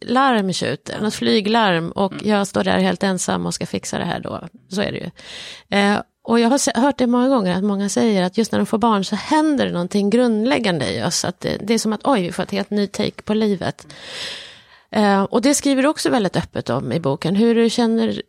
larm 0.00 0.52
tjuter, 0.52 1.00
något 1.00 1.14
flyglarm 1.14 1.90
och 1.90 2.12
mm. 2.12 2.28
jag 2.28 2.46
står 2.46 2.64
där 2.64 2.78
helt 2.78 3.02
ensam 3.02 3.46
och 3.46 3.54
ska 3.54 3.66
fixa 3.66 3.98
det 3.98 4.04
här 4.04 4.20
då. 4.20 4.48
Så 4.68 4.82
är 4.82 4.92
det 4.92 4.98
ju. 4.98 5.10
Uh, 5.78 6.00
och 6.22 6.40
jag 6.40 6.48
har 6.48 6.80
hört 6.80 6.98
det 6.98 7.06
många 7.06 7.28
gånger 7.28 7.56
att 7.56 7.64
många 7.64 7.88
säger 7.88 8.22
att 8.22 8.38
just 8.38 8.52
när 8.52 8.58
de 8.58 8.66
får 8.66 8.78
barn 8.78 9.04
så 9.04 9.16
händer 9.16 9.66
det 9.66 9.72
någonting 9.72 10.10
grundläggande 10.10 10.94
i 10.94 11.02
oss. 11.02 11.24
Att 11.24 11.40
det, 11.40 11.56
det 11.62 11.74
är 11.74 11.78
som 11.78 11.92
att 11.92 12.00
oj, 12.04 12.22
vi 12.22 12.32
får 12.32 12.42
ett 12.42 12.50
helt 12.50 12.70
ny 12.70 12.86
take 12.86 13.22
på 13.22 13.34
livet. 13.34 13.86
Uh, 14.96 15.22
och 15.22 15.42
det 15.42 15.54
skriver 15.54 15.82
du 15.82 15.88
också 15.88 16.10
väldigt 16.10 16.36
öppet 16.36 16.70
om 16.70 16.92
i 16.92 17.00
boken, 17.00 17.36
hur 17.36 17.54
du 17.54 17.70
känner 17.70 18.22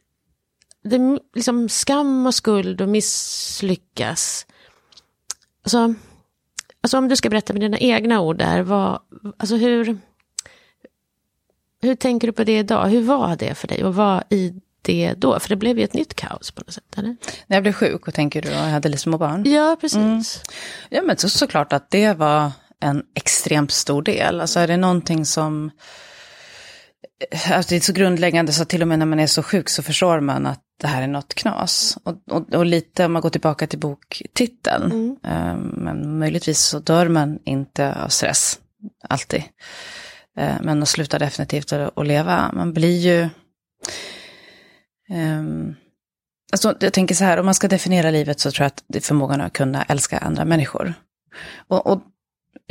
det, 0.84 1.20
liksom 1.36 1.70
skam 1.70 2.28
och 2.28 2.36
skuld 2.36 2.82
och 2.82 2.90
misslyckas. 2.90 4.46
Alltså, 5.64 5.94
alltså 6.82 6.98
om 6.98 7.08
du 7.08 7.16
ska 7.16 7.30
berätta 7.30 7.54
med 7.54 7.62
dina 7.62 7.78
egna 7.78 8.22
ord 8.22 8.38
där, 8.38 8.62
vad, 8.62 9.00
alltså 9.38 9.56
hur, 9.56 9.98
hur 11.82 11.96
tänker 11.96 12.28
du 12.28 12.34
på 12.34 12.44
det 12.44 12.60
idag? 12.60 12.88
Hur 12.88 13.02
var 13.02 13.36
det 13.36 13.56
för 13.56 13.68
dig 13.68 13.82
att 13.82 13.96
vara 13.96 14.24
i 14.30 14.54
det 14.82 15.14
då? 15.18 15.40
För 15.40 15.50
det 15.50 15.56
blev 15.56 15.78
ju 15.78 15.84
ett 15.84 15.94
nytt 15.94 16.14
kaos 16.14 16.52
på 16.52 16.62
något 16.62 16.74
sätt, 16.74 16.98
eller? 16.98 17.16
När 17.48 17.58
jag 17.58 17.64
blev 17.64 17.74
sjuk, 17.74 18.08
och 18.08 18.14
tänker 18.14 18.42
du, 18.42 18.50
och 18.50 18.56
jag 18.56 18.62
hade 18.62 18.90
lite 18.90 19.02
små 19.02 19.18
barn? 19.18 19.44
Ja, 19.46 19.78
precis. 19.82 19.98
Mm. 19.98 20.24
Ja, 20.90 21.02
men 21.02 21.18
så, 21.18 21.30
såklart 21.30 21.74
att 21.74 21.92
det 21.92 22.14
var 22.14 22.52
en 22.80 23.04
extremt 23.14 23.72
stor 23.72 24.02
del. 24.02 24.42
Alltså 24.42 24.60
är 24.60 24.68
det 24.68 24.78
någonting 24.78 25.26
som 25.26 25.72
Alltså 27.52 27.70
det 27.70 27.76
är 27.76 27.80
så 27.80 27.94
grundläggande 27.94 28.54
så 28.54 28.66
till 28.66 28.82
och 28.82 28.88
med 28.88 29.00
när 29.00 29.06
man 29.06 29.20
är 29.20 29.28
så 29.28 29.44
sjuk 29.44 29.70
så 29.70 29.84
förstår 29.84 30.20
man 30.20 30.46
att 30.46 30.62
det 30.82 30.88
här 30.88 31.02
är 31.02 31.08
något 31.08 31.34
knas. 31.34 31.98
Och, 32.04 32.16
och, 32.32 32.54
och 32.54 32.66
lite 32.66 33.06
om 33.06 33.14
man 33.14 33.22
går 33.22 33.30
tillbaka 33.30 33.68
till 33.68 33.80
boktiteln, 33.80 34.92
mm. 34.92 35.18
um, 35.56 35.74
men 35.84 36.20
möjligtvis 36.20 36.60
så 36.60 36.80
dör 36.80 37.08
man 37.08 37.40
inte 37.44 37.96
av 37.96 38.08
stress, 38.08 38.60
alltid. 39.10 39.44
Uh, 40.40 40.56
men 40.62 40.84
att 40.84 40.90
sluta 40.90 41.20
definitivt 41.20 41.74
att 41.74 42.08
leva, 42.08 42.52
man 42.54 42.74
blir 42.74 42.98
ju... 42.98 43.30
Um, 45.18 45.76
alltså 46.52 46.76
jag 46.80 46.94
tänker 46.94 47.16
så 47.16 47.24
här, 47.24 47.38
om 47.40 47.46
man 47.46 47.56
ska 47.56 47.68
definiera 47.68 48.12
livet 48.12 48.40
så 48.40 48.52
tror 48.52 48.64
jag 48.64 48.68
att 48.68 48.84
det 48.88 49.00
är 49.00 49.02
förmågan 49.04 49.42
att 49.42 49.54
kunna 49.54 49.84
älska 49.84 50.18
andra 50.18 50.46
människor. 50.46 50.94
Och, 51.68 51.88
och 51.88 52.02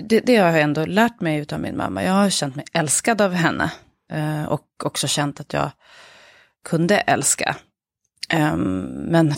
det, 0.02 0.20
det, 0.20 0.36
har 0.36 0.50
jag 0.50 0.60
ändå 0.60 0.84
lärt 0.84 1.20
mig 1.20 1.46
av 1.52 1.60
min 1.60 1.76
mamma. 1.76 2.04
Jag 2.04 2.12
har 2.12 2.30
känt 2.30 2.56
mig 2.56 2.64
älskad 2.72 3.20
av 3.20 3.32
henne. 3.32 3.70
Eh, 4.12 4.44
och 4.44 4.66
också 4.84 5.06
känt 5.06 5.40
att 5.40 5.52
jag 5.52 5.70
kunde 6.64 6.96
älska. 6.96 7.56
Ehm, 8.28 8.82
men, 8.86 9.34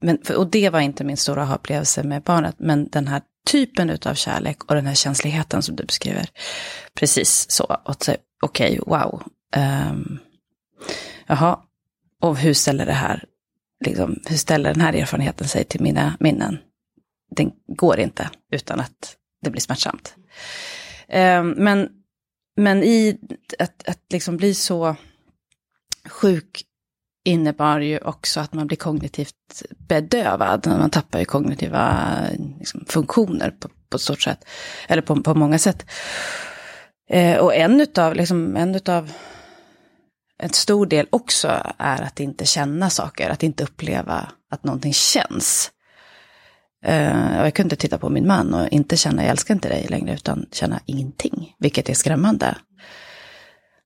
men, 0.00 0.18
och 0.36 0.50
det 0.50 0.70
var 0.70 0.80
inte 0.80 1.04
min 1.04 1.16
stora 1.16 1.54
upplevelse 1.54 2.02
med 2.02 2.22
barnet, 2.22 2.54
men 2.58 2.88
den 2.88 3.08
här 3.08 3.22
typen 3.46 3.98
av 4.06 4.14
kärlek 4.14 4.64
och 4.64 4.74
den 4.74 4.86
här 4.86 4.94
känsligheten 4.94 5.62
som 5.62 5.76
du 5.76 5.84
beskriver. 5.84 6.28
Precis 6.94 7.50
så, 7.50 7.76
okej, 7.84 8.16
okay, 8.42 8.78
wow. 8.86 9.22
Um, 9.56 10.18
jaha, 11.26 11.60
och 12.20 12.36
hur 12.36 12.54
ställer 12.54 12.86
det 12.86 12.92
här, 12.92 13.24
liksom, 13.84 14.20
hur 14.26 14.36
ställer 14.36 14.72
den 14.72 14.80
här 14.80 14.92
erfarenheten 14.92 15.48
sig 15.48 15.64
till 15.64 15.80
mina 15.80 16.16
minnen? 16.20 16.58
Den 17.30 17.52
går 17.66 18.00
inte 18.00 18.30
utan 18.52 18.80
att 18.80 19.16
det 19.42 19.50
blir 19.50 19.60
smärtsamt. 19.60 20.14
Um, 21.08 21.50
men, 21.50 21.88
men 22.56 22.82
i 22.82 23.18
att, 23.58 23.88
att 23.88 24.00
liksom 24.10 24.36
bli 24.36 24.54
så 24.54 24.96
sjuk 26.08 26.64
innebar 27.24 27.80
ju 27.80 27.98
också 27.98 28.40
att 28.40 28.52
man 28.52 28.66
blir 28.66 28.76
kognitivt 28.76 29.62
bedövad. 29.88 30.66
Man 30.66 30.90
tappar 30.90 31.18
ju 31.18 31.24
kognitiva 31.24 32.10
liksom, 32.58 32.84
funktioner 32.88 33.50
på, 33.50 33.68
på 33.88 33.96
ett 33.96 34.00
stort 34.00 34.22
sätt. 34.22 34.44
Eller 34.88 35.02
på, 35.02 35.22
på 35.22 35.34
många 35.34 35.58
sätt. 35.58 35.86
Eh, 37.10 37.38
och 37.38 37.54
en 37.54 37.80
utav, 37.80 38.14
liksom, 38.14 38.56
en 38.56 38.74
utav, 38.74 39.12
en 40.38 40.50
stor 40.50 40.86
del 40.86 41.06
också 41.10 41.48
är 41.78 42.02
att 42.02 42.20
inte 42.20 42.46
känna 42.46 42.90
saker, 42.90 43.30
att 43.30 43.42
inte 43.42 43.64
uppleva 43.64 44.28
att 44.50 44.64
någonting 44.64 44.92
känns. 44.92 45.70
Uh, 46.88 47.36
jag 47.36 47.54
kunde 47.54 47.76
titta 47.76 47.98
på 47.98 48.08
min 48.08 48.26
man 48.26 48.54
och 48.54 48.68
inte 48.68 48.96
känna 48.96 49.22
jag 49.22 49.30
älskar 49.30 49.54
inte 49.54 49.68
dig 49.68 49.86
längre, 49.90 50.14
utan 50.14 50.46
känna 50.52 50.80
ingenting, 50.86 51.54
vilket 51.58 51.88
är 51.88 51.94
skrämmande. 51.94 52.56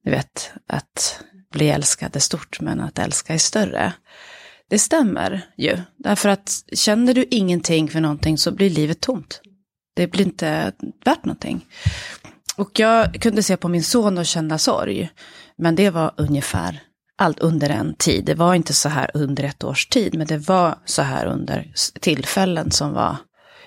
Du 0.05 0.11
vet, 0.11 0.53
att 0.67 1.23
bli 1.53 1.69
älskad 1.69 2.17
är 2.17 2.21
stort, 2.21 2.61
men 2.61 2.81
att 2.81 2.99
älska 2.99 3.35
är 3.35 3.39
större. 3.39 3.93
Det 4.71 4.79
stämmer 4.79 5.47
ju, 5.57 5.79
därför 5.97 6.29
att 6.29 6.65
känner 6.73 7.15
du 7.15 7.27
ingenting 7.31 7.89
för 7.89 8.01
någonting 8.01 8.39
så 8.39 8.51
blir 8.51 8.71
livet 8.71 9.01
tomt. 9.01 9.41
Det 9.97 10.07
blir 10.07 10.25
inte 10.25 10.73
värt 11.05 11.25
någonting. 11.25 11.67
Och 12.57 12.81
jag 12.81 13.15
kunde 13.15 13.43
se 13.43 13.57
på 13.57 13.69
min 13.69 13.83
son 13.83 14.19
och 14.19 14.27
känna 14.27 14.59
sorg, 14.59 15.11
men 15.57 15.75
det 15.75 15.91
var 15.91 16.13
ungefär 16.17 16.81
allt 17.19 17.39
under 17.39 17.71
en 17.71 17.95
tid. 17.95 18.25
Det 18.25 18.35
var 18.35 18.55
inte 18.55 18.73
så 18.73 18.89
här 18.89 19.11
under 19.15 19.45
ett 19.45 19.65
års 19.65 19.87
tid, 19.87 20.19
men 20.19 20.27
det 20.27 20.39
var 20.39 20.79
så 20.85 21.03
här 21.03 21.27
under 21.27 21.73
tillfällen 22.01 22.71
som 22.71 22.93
var, 22.93 23.17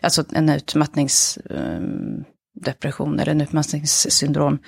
alltså 0.02 0.24
en 0.32 0.50
utmattningsdepression 0.50 3.16
eh, 3.16 3.22
eller 3.22 3.32
en 3.32 3.42
utmattningssyndrom 3.42 4.60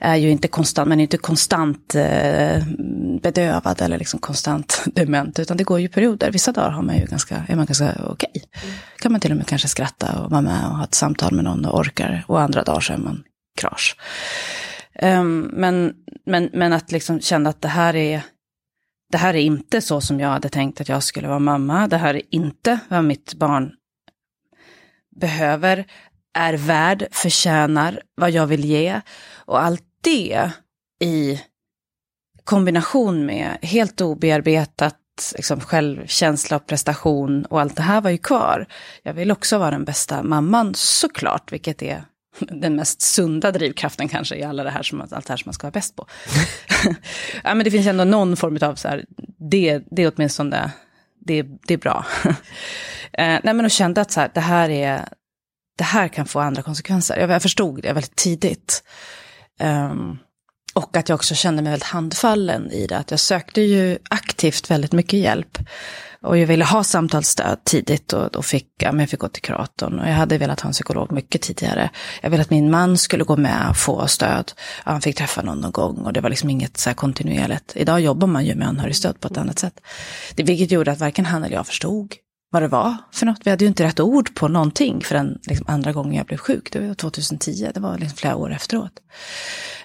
är 0.00 0.16
ju 0.16 0.30
inte 0.30 0.48
konstant, 0.48 0.88
men 0.88 1.00
inte 1.00 1.16
konstant 1.16 1.94
eh, 1.94 2.64
bedövad 3.22 3.82
eller 3.82 3.98
liksom 3.98 4.20
konstant 4.20 4.82
dement, 4.94 5.38
utan 5.38 5.56
det 5.56 5.64
går 5.64 5.80
ju 5.80 5.88
perioder. 5.88 6.30
Vissa 6.30 6.52
dagar 6.52 6.70
har 6.70 6.82
man 6.82 6.98
ju 6.98 7.06
ganska, 7.06 7.44
är 7.48 7.56
man 7.56 7.66
ganska 7.66 7.92
okej. 8.06 8.30
Okay. 8.34 8.42
Kan 8.98 9.12
man 9.12 9.20
till 9.20 9.30
och 9.30 9.36
med 9.36 9.46
kanske 9.46 9.68
skratta 9.68 10.20
och 10.20 10.30
vara 10.30 10.40
med 10.40 10.64
och 10.64 10.76
ha 10.76 10.84
ett 10.84 10.94
samtal 10.94 11.32
med 11.32 11.44
någon 11.44 11.64
och 11.64 11.78
orkar. 11.78 12.24
Och 12.26 12.40
andra 12.40 12.62
dagar 12.62 12.80
så 12.80 12.92
är 12.92 12.96
man 12.96 13.22
krasch. 13.60 13.96
Um, 15.02 15.50
men, 15.52 15.94
men, 16.26 16.50
men 16.52 16.72
att 16.72 16.92
liksom 16.92 17.20
känna 17.20 17.50
att 17.50 17.62
det 17.62 17.68
här 17.68 17.96
är 17.96 18.22
det 19.10 19.18
här 19.18 19.34
är 19.34 19.40
inte 19.40 19.80
så 19.80 20.00
som 20.00 20.20
jag 20.20 20.28
hade 20.28 20.48
tänkt 20.48 20.80
att 20.80 20.88
jag 20.88 21.02
skulle 21.02 21.28
vara 21.28 21.38
mamma. 21.38 21.88
Det 21.88 21.96
här 21.96 22.14
är 22.14 22.22
inte 22.30 22.78
vad 22.88 23.04
mitt 23.04 23.34
barn 23.34 23.72
behöver. 25.20 25.86
är 26.34 26.54
värd, 26.54 27.06
förtjänar, 27.10 28.02
vad 28.14 28.30
jag 28.30 28.46
vill 28.46 28.64
ge. 28.64 29.00
Och 29.34 29.62
allt 29.62 29.84
det 30.02 30.50
i 31.00 31.40
kombination 32.44 33.26
med 33.26 33.58
helt 33.62 34.00
obearbetat 34.00 34.96
liksom, 35.36 35.60
självkänsla 35.60 36.56
och 36.56 36.66
prestation 36.66 37.44
och 37.44 37.60
allt 37.60 37.76
det 37.76 37.82
här 37.82 38.00
var 38.00 38.10
ju 38.10 38.18
kvar. 38.18 38.66
Jag 39.02 39.14
vill 39.14 39.30
också 39.30 39.58
vara 39.58 39.70
den 39.70 39.84
bästa 39.84 40.22
mamman 40.22 40.74
såklart, 40.74 41.52
vilket 41.52 41.82
är 41.82 42.04
den 42.60 42.76
mest 42.76 43.02
sunda 43.02 43.52
drivkraften 43.52 44.08
kanske 44.08 44.36
i 44.36 44.42
alla 44.42 44.64
det 44.64 44.70
här 44.70 44.82
som, 44.82 45.00
allt 45.00 45.10
det 45.10 45.28
här 45.28 45.36
som 45.36 45.48
man 45.48 45.54
ska 45.54 45.66
vara 45.66 45.72
bäst 45.72 45.96
på. 45.96 46.06
ja, 47.44 47.54
men 47.54 47.64
det 47.64 47.70
finns 47.70 47.86
ändå 47.86 48.04
någon 48.04 48.36
form 48.36 48.58
av 48.62 48.74
så 48.74 48.88
här, 48.88 49.04
det, 49.50 49.82
det 49.90 50.02
är 50.02 50.12
åtminstone, 50.16 50.70
det, 51.20 51.42
det 51.42 51.74
är 51.74 51.78
bra. 51.78 52.06
eh, 53.12 53.38
nej 53.42 53.54
men 53.54 53.64
och 53.64 53.70
kände 53.70 54.00
att 54.00 54.10
så 54.10 54.20
här, 54.20 54.30
det 54.34 54.40
här 54.40 54.70
är, 54.70 55.08
det 55.78 55.84
här 55.84 56.08
kan 56.08 56.26
få 56.26 56.40
andra 56.40 56.62
konsekvenser. 56.62 57.16
Jag, 57.16 57.30
jag 57.30 57.42
förstod 57.42 57.82
det 57.82 57.92
väldigt 57.92 58.16
tidigt. 58.16 58.84
Um, 59.60 60.18
och 60.78 60.96
att 60.96 61.08
jag 61.08 61.16
också 61.16 61.34
kände 61.34 61.62
mig 61.62 61.70
väldigt 61.70 61.88
handfallen 61.88 62.70
i 62.70 62.86
det. 62.86 62.96
Att 62.96 63.10
jag 63.10 63.20
sökte 63.20 63.60
ju 63.60 63.98
aktivt 64.10 64.70
väldigt 64.70 64.92
mycket 64.92 65.20
hjälp. 65.20 65.58
Och 66.22 66.38
jag 66.38 66.46
ville 66.46 66.64
ha 66.64 66.84
samtalsstöd 66.84 67.64
tidigt 67.64 68.12
och 68.12 68.30
då 68.32 68.42
fick 68.42 68.66
jag, 68.78 69.00
jag 69.00 69.10
fick 69.10 69.20
gå 69.20 69.28
till 69.28 69.42
kuratorn. 69.42 69.98
Och 69.98 70.08
jag 70.08 70.12
hade 70.12 70.38
velat 70.38 70.60
ha 70.60 70.68
en 70.68 70.72
psykolog 70.72 71.12
mycket 71.12 71.42
tidigare. 71.42 71.90
Jag 72.22 72.30
ville 72.30 72.42
att 72.42 72.50
min 72.50 72.70
man 72.70 72.98
skulle 72.98 73.24
gå 73.24 73.36
med 73.36 73.66
och 73.70 73.76
få 73.76 74.06
stöd. 74.06 74.52
Han 74.84 75.00
fick 75.00 75.16
träffa 75.16 75.42
någon 75.42 75.60
någon 75.60 75.72
gång 75.72 75.96
och 75.98 76.12
det 76.12 76.20
var 76.20 76.30
liksom 76.30 76.50
inget 76.50 76.76
så 76.76 76.90
här 76.90 76.94
kontinuerligt. 76.94 77.72
Idag 77.76 78.00
jobbar 78.00 78.28
man 78.28 78.46
ju 78.46 78.54
med 78.54 78.68
anhörigstöd 78.68 79.20
på 79.20 79.28
ett 79.28 79.36
annat 79.36 79.58
sätt. 79.58 79.80
Det, 80.34 80.42
vilket 80.42 80.70
gjorde 80.70 80.92
att 80.92 81.00
varken 81.00 81.26
han 81.26 81.44
eller 81.44 81.56
jag 81.56 81.66
förstod 81.66 82.14
vad 82.50 82.62
det 82.62 82.68
var 82.68 82.96
för 83.12 83.26
något. 83.26 83.40
Vi 83.44 83.50
hade 83.50 83.64
ju 83.64 83.68
inte 83.68 83.84
rätt 83.84 84.00
ord 84.00 84.34
på 84.34 84.48
någonting 84.48 85.00
förrän 85.00 85.38
liksom 85.46 85.66
andra 85.68 85.92
gången 85.92 86.14
jag 86.14 86.26
blev 86.26 86.38
sjuk. 86.38 86.72
Det 86.72 86.80
var 86.80 86.94
2010, 86.94 87.70
det 87.74 87.80
var 87.80 87.98
liksom 87.98 88.16
flera 88.16 88.36
år 88.36 88.52
efteråt. 88.52 88.92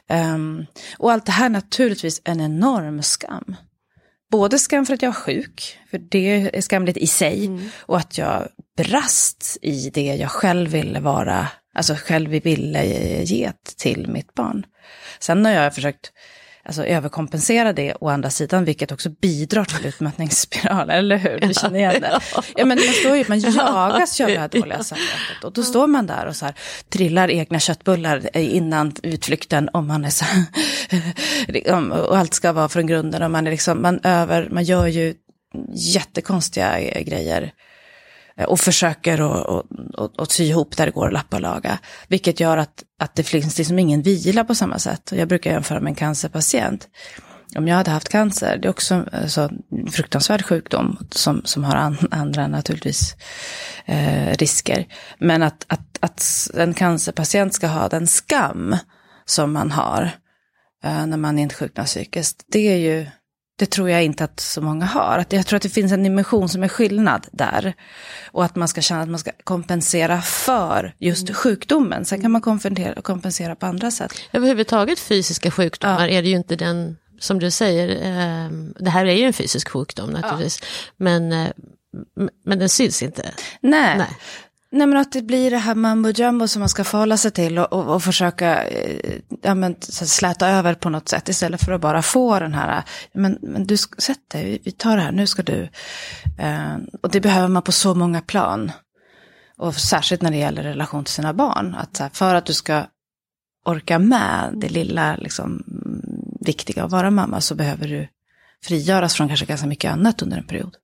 Um, 0.09 0.65
och 0.97 1.11
allt 1.11 1.25
det 1.25 1.31
här 1.31 1.49
naturligtvis 1.49 2.21
en 2.23 2.41
enorm 2.41 3.03
skam. 3.03 3.55
Både 4.31 4.59
skam 4.59 4.85
för 4.85 4.93
att 4.93 5.01
jag 5.01 5.09
var 5.09 5.13
sjuk, 5.13 5.79
för 5.91 5.97
det 5.97 6.55
är 6.57 6.61
skamligt 6.61 6.97
i 6.97 7.07
sig, 7.07 7.45
mm. 7.45 7.69
och 7.79 7.97
att 7.97 8.17
jag 8.17 8.47
brast 8.77 9.57
i 9.61 9.89
det 9.89 10.15
jag 10.15 10.31
själv 10.31 10.69
ville 10.69 10.99
vara, 10.99 11.47
alltså 11.73 11.95
själv 11.95 12.29
ville 12.29 12.85
ge 13.23 13.51
till 13.77 14.07
mitt 14.07 14.33
barn. 14.33 14.65
Sen 15.19 15.45
har 15.45 15.51
jag 15.51 15.75
försökt 15.75 16.11
alltså, 16.65 16.85
överkompensera 16.85 17.73
det 17.73 17.95
å 17.99 18.09
andra 18.09 18.29
sidan, 18.29 18.65
vilket 18.65 18.91
också 18.91 19.09
bidrar 19.09 19.65
till 19.65 19.85
utmattningsspiral, 19.85 20.89
eller 20.89 21.17
hur? 21.17 21.39
Du 21.39 21.53
känner 21.53 21.79
igen 21.79 22.01
det? 22.01 22.19
Ja, 22.55 22.65
men 22.65 22.67
man, 22.67 22.93
står 22.93 23.17
ju, 23.17 23.25
man 23.27 23.39
jagas 23.39 24.19
ju 24.19 24.23
av 24.23 24.29
det 24.29 24.39
här 24.39 24.47
dåliga 24.47 24.83
samvetet. 24.83 25.43
Och 25.43 25.53
då 25.53 25.63
står 25.63 25.87
man 25.87 26.07
där 26.07 26.25
och 26.25 26.35
så 26.35 26.45
här, 26.45 26.55
trillar 26.89 27.31
egna 27.31 27.59
köttbullar 27.59 28.37
innan 28.37 28.93
utflykten 29.03 29.69
om 29.73 29.87
man 29.87 30.05
är 30.05 30.09
så 30.09 30.25
och 32.09 32.17
allt 32.17 32.33
ska 32.33 32.51
vara 32.51 32.69
från 32.69 32.87
grunden 32.87 33.23
och 33.23 33.31
man 33.31 33.47
är 33.47 33.51
liksom, 33.51 33.81
man 33.81 33.99
över, 34.03 34.49
man 34.51 34.63
gör 34.63 34.87
ju 34.87 35.13
jättekonstiga 35.73 36.79
grejer. 37.01 37.41
Eh, 37.41 37.49
Eh, 38.37 38.45
och 38.45 38.59
försöker 38.59 39.19
att 40.21 40.31
sy 40.31 40.43
ihop 40.43 40.77
där 40.77 40.85
det 40.85 40.91
går 40.91 41.07
att 41.07 41.13
lappa 41.13 41.37
och 41.37 41.41
laga. 41.41 41.79
Vilket 42.07 42.39
gör 42.39 42.57
att, 42.57 42.83
att 42.99 43.15
det 43.15 43.23
finns 43.23 43.57
liksom 43.57 43.79
ingen 43.79 44.01
vila 44.01 44.43
på 44.43 44.55
samma 44.55 44.79
sätt. 44.79 45.11
Jag 45.15 45.27
brukar 45.27 45.51
jämföra 45.51 45.79
med 45.79 45.89
en 45.89 45.95
cancerpatient. 45.95 46.87
Om 47.55 47.67
jag 47.67 47.75
hade 47.75 47.91
haft 47.91 48.09
cancer, 48.09 48.57
det 48.57 48.67
är 48.67 48.69
också 48.69 49.05
alltså, 49.11 49.49
en 49.71 49.91
fruktansvärd 49.91 50.45
sjukdom 50.45 50.97
som, 51.11 51.41
som 51.45 51.63
har 51.63 51.75
an, 51.75 51.97
andra 52.11 52.47
naturligtvis 52.47 53.15
eh, 53.85 54.37
risker. 54.37 54.85
Men 55.19 55.43
att, 55.43 55.65
att, 55.67 55.97
att 55.99 56.49
en 56.53 56.73
cancerpatient 56.73 57.53
ska 57.53 57.67
ha 57.67 57.87
den 57.87 58.07
skam 58.07 58.77
som 59.25 59.53
man 59.53 59.71
har 59.71 60.11
eh, 60.83 61.05
när 61.05 61.17
man 61.17 61.39
insjuknar 61.39 61.85
psykiskt, 61.85 62.45
det 62.47 62.73
är 62.73 62.77
ju 62.77 63.07
det 63.55 63.65
tror 63.65 63.89
jag 63.89 64.03
inte 64.03 64.23
att 64.23 64.39
så 64.39 64.61
många 64.61 64.85
har. 64.85 65.17
Att 65.17 65.33
jag 65.33 65.45
tror 65.45 65.57
att 65.57 65.63
det 65.63 65.69
finns 65.69 65.91
en 65.91 66.03
dimension 66.03 66.49
som 66.49 66.63
är 66.63 66.67
skillnad 66.67 67.27
där. 67.31 67.73
Och 68.31 68.45
att 68.45 68.55
man 68.55 68.67
ska 68.67 68.81
känna 68.81 69.01
att 69.01 69.09
man 69.09 69.19
ska 69.19 69.31
kompensera 69.43 70.21
för 70.21 70.95
just 70.99 71.29
mm. 71.29 71.35
sjukdomen. 71.35 72.05
Sen 72.05 72.21
kan 72.21 72.31
man 72.31 72.41
kompensera, 73.03 73.55
på 73.55 73.65
andra 73.65 73.91
sätt. 73.91 74.13
Överhuvudtaget 74.31 74.99
fysiska 74.99 75.51
sjukdomar 75.51 76.07
ja. 76.07 76.17
är 76.17 76.21
det 76.21 76.29
ju 76.29 76.35
inte 76.35 76.55
den, 76.55 76.97
som 77.19 77.39
du 77.39 77.51
säger, 77.51 77.89
eh, 77.89 78.51
det 78.79 78.89
här 78.89 79.05
är 79.05 79.15
ju 79.15 79.23
en 79.23 79.33
fysisk 79.33 79.69
sjukdom 79.69 80.09
naturligtvis. 80.09 80.59
Ja. 80.61 80.67
Men, 80.97 81.31
eh, 81.31 81.49
men 82.45 82.59
den 82.59 82.69
syns 82.69 83.03
inte. 83.03 83.31
Nej. 83.61 83.97
Nej. 83.97 84.17
Nej 84.75 84.87
men 84.87 84.97
att 84.97 85.11
det 85.11 85.21
blir 85.21 85.51
det 85.51 85.57
här 85.57 85.75
mambo 85.75 86.09
jumbo 86.09 86.47
som 86.47 86.59
man 86.59 86.69
ska 86.69 86.83
förhålla 86.83 87.17
sig 87.17 87.31
till 87.31 87.59
och, 87.59 87.73
och, 87.73 87.95
och 87.95 88.03
försöka 88.03 88.63
eh, 88.63 89.19
ja, 89.41 89.55
men, 89.55 89.75
släta 89.81 90.49
över 90.49 90.73
på 90.73 90.89
något 90.89 91.09
sätt 91.09 91.29
istället 91.29 91.65
för 91.65 91.71
att 91.71 91.81
bara 91.81 92.01
få 92.01 92.39
den 92.39 92.53
här, 92.53 92.77
eh, 92.77 92.83
men, 93.13 93.37
men 93.41 93.67
du, 93.67 93.77
sätt 93.77 94.29
dig, 94.31 94.61
vi 94.63 94.71
tar 94.71 94.97
det 94.97 95.03
här, 95.03 95.11
nu 95.11 95.27
ska 95.27 95.43
du. 95.43 95.69
Eh, 96.39 96.75
och 97.01 97.09
det 97.11 97.21
behöver 97.21 97.47
man 97.47 97.63
på 97.63 97.71
så 97.71 97.95
många 97.95 98.21
plan. 98.21 98.71
Och 99.57 99.75
särskilt 99.75 100.21
när 100.21 100.31
det 100.31 100.37
gäller 100.37 100.63
relation 100.63 101.03
till 101.03 101.13
sina 101.13 101.33
barn. 101.33 101.75
Att 101.75 101.97
här, 101.97 102.09
för 102.13 102.35
att 102.35 102.45
du 102.45 102.53
ska 102.53 102.83
orka 103.65 103.99
med 103.99 104.53
det 104.53 104.69
lilla 104.69 105.15
liksom, 105.15 105.63
viktiga 106.41 106.83
att 106.83 106.91
vara 106.91 107.11
mamma 107.11 107.41
så 107.41 107.55
behöver 107.55 107.87
du 107.87 108.07
frigöras 108.63 109.15
från 109.15 109.27
kanske 109.27 109.45
ganska 109.45 109.67
mycket 109.67 109.91
annat 109.91 110.21
under 110.21 110.37
en 110.37 110.47
period. 110.47 110.75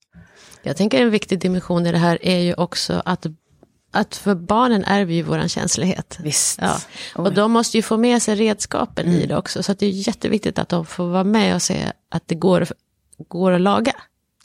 Jag 0.63 0.77
tänker 0.77 1.01
en 1.01 1.09
viktig 1.09 1.39
dimension 1.39 1.85
i 1.85 1.91
det 1.91 1.97
här 1.97 2.17
är 2.21 2.39
ju 2.39 2.53
också 2.53 3.01
att 3.05 3.25
att 3.91 4.15
för 4.15 4.35
barnen 4.35 4.83
ärver 4.83 5.13
ju 5.13 5.21
våran 5.21 5.49
känslighet. 5.49 6.17
Visst. 6.19 6.59
Ja. 6.61 6.79
Och 7.15 7.33
de 7.33 7.51
måste 7.51 7.77
ju 7.77 7.83
få 7.83 7.97
med 7.97 8.21
sig 8.21 8.35
redskapen 8.35 9.07
mm. 9.07 9.19
i 9.19 9.25
det 9.25 9.37
också. 9.37 9.63
Så 9.63 9.73
det 9.73 9.85
är 9.85 9.89
jätteviktigt 9.89 10.59
att 10.59 10.69
de 10.69 10.85
får 10.85 11.07
vara 11.07 11.23
med 11.23 11.55
och 11.55 11.61
se 11.61 11.91
att 12.09 12.23
det 12.27 12.35
går, 12.35 12.67
går 13.27 13.51
att 13.51 13.61
laga. 13.61 13.93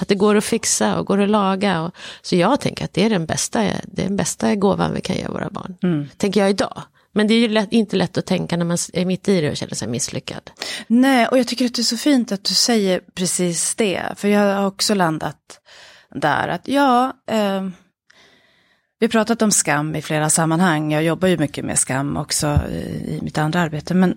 Att 0.01 0.09
det 0.09 0.15
går 0.15 0.37
att 0.37 0.45
fixa 0.45 0.99
och 0.99 1.07
går 1.07 1.21
att 1.21 1.31
laga. 1.31 1.83
Och, 1.83 1.95
så 2.23 2.37
jag 2.37 2.61
tänker 2.61 2.85
att 2.85 2.93
det 2.93 3.05
är 3.05 3.11
den 3.11 3.27
bästa, 3.27 3.61
det 3.85 4.03
är 4.03 4.07
den 4.07 4.17
bästa 4.17 4.55
gåvan 4.55 4.95
vi 4.95 5.01
kan 5.01 5.17
ge 5.17 5.27
våra 5.29 5.51
barn. 5.51 5.77
Mm. 5.83 6.09
Tänker 6.17 6.41
jag 6.41 6.51
idag. 6.51 6.83
Men 7.13 7.27
det 7.27 7.35
är 7.35 7.39
ju 7.39 7.49
lätt, 7.49 7.73
inte 7.73 7.97
lätt 7.97 8.19
att 8.19 8.27
tänka 8.27 8.57
när 8.57 8.65
man 8.65 8.79
är 8.93 9.05
mitt 9.05 9.29
i 9.29 9.41
det 9.41 9.51
och 9.51 9.57
känner 9.57 9.75
sig 9.75 9.89
misslyckad. 9.89 10.51
Nej, 10.87 11.27
och 11.27 11.39
jag 11.39 11.47
tycker 11.47 11.67
att 11.67 11.75
det 11.75 11.83
är 11.83 11.85
så 11.85 11.97
fint 11.97 12.33
att 12.33 12.45
du 12.45 12.55
säger 12.55 13.01
precis 13.15 13.75
det. 13.75 14.03
För 14.17 14.29
jag 14.29 14.57
har 14.57 14.67
också 14.67 14.95
landat 14.95 15.61
där 16.15 16.49
att 16.49 16.69
ja, 16.69 17.13
eh, 17.31 17.69
vi 19.05 19.07
har 19.07 19.25
pratat 19.25 19.43
om 19.43 19.51
skam 19.51 19.97
i 19.97 20.03
flera 20.03 20.31
sammanhang. 20.31 20.93
Jag 20.93 21.03
jobbar 21.03 21.29
ju 21.29 21.39
mycket 21.39 21.65
med 21.65 21.79
skam 21.79 22.17
också 22.17 22.61
i 22.69 23.19
mitt 23.23 23.39
andra 23.39 23.61
arbete. 23.61 23.95
Men 23.95 24.15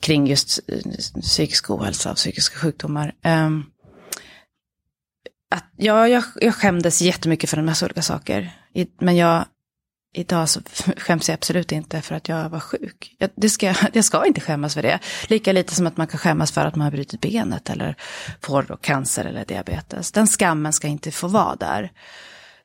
kring 0.00 0.26
just 0.26 0.60
eh, 0.68 1.20
psykisk 1.20 1.70
ohälsa 1.70 2.10
och 2.10 2.16
psykiska 2.16 2.58
sjukdomar. 2.58 3.14
Ehm, 3.22 3.64
att, 5.50 5.64
ja, 5.76 6.08
jag, 6.08 6.24
jag 6.40 6.54
skämdes 6.54 7.02
jättemycket 7.02 7.50
för 7.50 7.56
en 7.56 7.64
massa 7.64 7.86
olika 7.86 8.02
saker. 8.02 8.52
I, 8.74 8.86
men 9.00 9.16
jag, 9.16 9.44
idag 10.14 10.48
så 10.48 10.60
skäms 10.96 11.28
jag 11.28 11.34
absolut 11.34 11.72
inte 11.72 12.02
för 12.02 12.14
att 12.14 12.28
jag 12.28 12.48
var 12.48 12.60
sjuk. 12.60 13.16
Jag, 13.18 13.30
det 13.34 13.50
ska, 13.50 13.74
jag 13.92 14.04
ska 14.04 14.26
inte 14.26 14.40
skämmas 14.40 14.74
för 14.74 14.82
det. 14.82 14.98
Lika 15.28 15.52
lite 15.52 15.74
som 15.74 15.86
att 15.86 15.96
man 15.96 16.06
kan 16.06 16.18
skämmas 16.18 16.52
för 16.52 16.66
att 16.66 16.76
man 16.76 16.84
har 16.84 16.90
brutit 16.90 17.20
benet 17.20 17.70
eller 17.70 17.96
får 18.40 18.78
cancer 18.80 19.24
eller 19.24 19.44
diabetes. 19.44 20.12
Den 20.12 20.26
skammen 20.26 20.72
ska 20.72 20.88
inte 20.88 21.10
få 21.10 21.28
vara 21.28 21.56
där. 21.56 21.92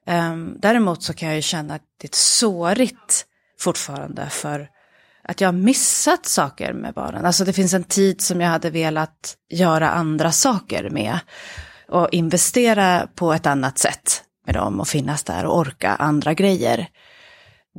Um, 0.08 0.58
däremot 0.60 1.04
så 1.04 1.14
kan 1.14 1.28
jag 1.28 1.36
ju 1.36 1.42
känna 1.42 1.76
att 1.76 1.82
det 2.02 2.08
är 2.08 2.16
sårigt 2.16 3.26
fortfarande 3.60 4.30
för 4.30 4.70
att 5.24 5.42
jag 5.42 5.48
har 5.48 5.54
missat 5.54 6.26
saker 6.26 6.74
med 6.74 6.94
barnen. 6.94 7.26
Alltså 7.26 7.46
det 7.46 7.54
finns 7.54 7.74
en 7.74 7.84
tid 7.84 8.22
som 8.22 8.42
jag 8.42 8.50
hade 8.50 8.70
velat 8.70 9.38
göra 9.50 9.90
andra 9.90 10.32
saker 10.32 10.90
med. 10.90 11.20
Och 11.88 12.10
investera 12.12 13.08
på 13.16 13.34
ett 13.34 13.46
annat 13.46 13.78
sätt 13.78 14.24
med 14.46 14.56
dem 14.56 14.80
och 14.80 14.88
finnas 14.88 15.24
där 15.24 15.46
och 15.46 15.58
orka 15.58 15.96
andra 15.96 16.34
grejer. 16.34 16.88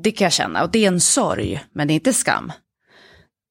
Det 0.03 0.11
kan 0.11 0.25
jag 0.25 0.33
känna 0.33 0.63
och 0.63 0.71
det 0.71 0.85
är 0.85 0.89
en 0.89 1.01
sorg, 1.01 1.65
men 1.73 1.89
det 1.89 1.93
är 1.93 1.95
inte 1.95 2.13
skam. 2.13 2.53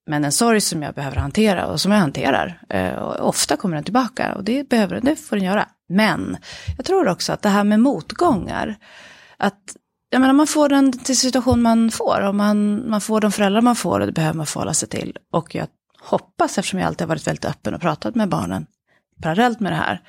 Men 0.07 0.23
en 0.23 0.31
sorg 0.31 0.61
som 0.61 0.83
jag 0.83 0.93
behöver 0.93 1.17
hantera 1.17 1.67
och 1.67 1.81
som 1.81 1.91
jag 1.91 1.99
hanterar. 1.99 2.61
Eh, 2.69 2.93
och 2.93 3.29
ofta 3.29 3.57
kommer 3.57 3.75
den 3.75 3.83
tillbaka 3.83 4.35
och 4.35 4.43
det, 4.43 4.69
behöver, 4.69 5.01
det 5.01 5.15
får 5.15 5.35
den 5.35 5.45
göra. 5.45 5.67
Men 5.89 6.37
jag 6.77 6.85
tror 6.85 7.07
också 7.07 7.33
att 7.33 7.41
det 7.41 7.49
här 7.49 7.63
med 7.63 7.79
motgångar, 7.79 8.75
att 9.37 9.75
jag 10.09 10.21
menar, 10.21 10.33
man 10.33 10.47
får 10.47 10.69
den 10.69 10.91
till 10.91 11.17
situation 11.17 11.61
man 11.61 11.91
får 11.91 12.21
och 12.21 12.35
man, 12.35 12.89
man 12.89 13.01
får 13.01 13.21
de 13.21 13.31
föräldrar 13.31 13.61
man 13.61 13.75
får 13.75 13.99
och 13.99 14.05
det 14.05 14.11
behöver 14.11 14.37
man 14.37 14.45
förhålla 14.45 14.73
sig 14.73 14.89
till. 14.89 15.17
Och 15.31 15.55
jag 15.55 15.67
hoppas, 16.01 16.57
eftersom 16.57 16.79
jag 16.79 16.87
alltid 16.87 17.01
har 17.01 17.09
varit 17.09 17.27
väldigt 17.27 17.45
öppen 17.45 17.73
och 17.73 17.81
pratat 17.81 18.15
med 18.15 18.29
barnen 18.29 18.65
parallellt 19.21 19.59
med 19.59 19.71
det 19.71 19.75
här 19.75 20.01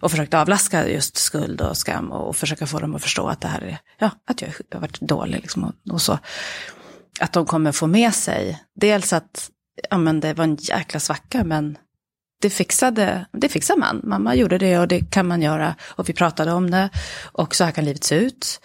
och 0.00 0.10
försökt 0.10 0.34
avlaska 0.34 0.88
just 0.88 1.16
skuld 1.16 1.60
och 1.60 1.76
skam 1.76 2.12
och 2.12 2.36
försöka 2.36 2.66
få 2.66 2.78
dem 2.78 2.94
att 2.94 3.02
förstå 3.02 3.26
att 3.26 3.40
det 3.40 3.48
här 3.48 3.60
är, 3.60 3.78
ja, 3.98 4.10
att 4.26 4.42
jag 4.42 4.48
har 4.72 4.80
varit 4.80 5.00
dålig 5.00 5.40
liksom 5.40 5.64
och, 5.64 5.74
och 5.92 6.02
så. 6.02 6.18
Att 7.20 7.32
de 7.32 7.46
kommer 7.46 7.72
få 7.72 7.86
med 7.86 8.14
sig, 8.14 8.62
dels 8.80 9.12
att, 9.12 9.50
ja 9.90 9.98
men 9.98 10.20
det 10.20 10.34
var 10.34 10.44
en 10.44 10.56
jäkla 10.60 11.00
svacka 11.00 11.44
men 11.44 11.78
det 12.40 12.50
fixade, 12.50 13.26
det 13.32 13.48
fixar 13.48 13.76
man. 13.76 14.00
Mamma 14.04 14.34
gjorde 14.34 14.58
det 14.58 14.78
och 14.78 14.88
det 14.88 15.10
kan 15.10 15.26
man 15.28 15.42
göra. 15.42 15.74
Och 15.82 16.08
vi 16.08 16.12
pratade 16.12 16.52
om 16.52 16.70
det. 16.70 16.90
Och 17.22 17.54
så 17.54 17.64
här 17.64 17.70
kan 17.70 17.84
livet 17.84 18.04
se 18.04 18.14
ut. 18.14 18.60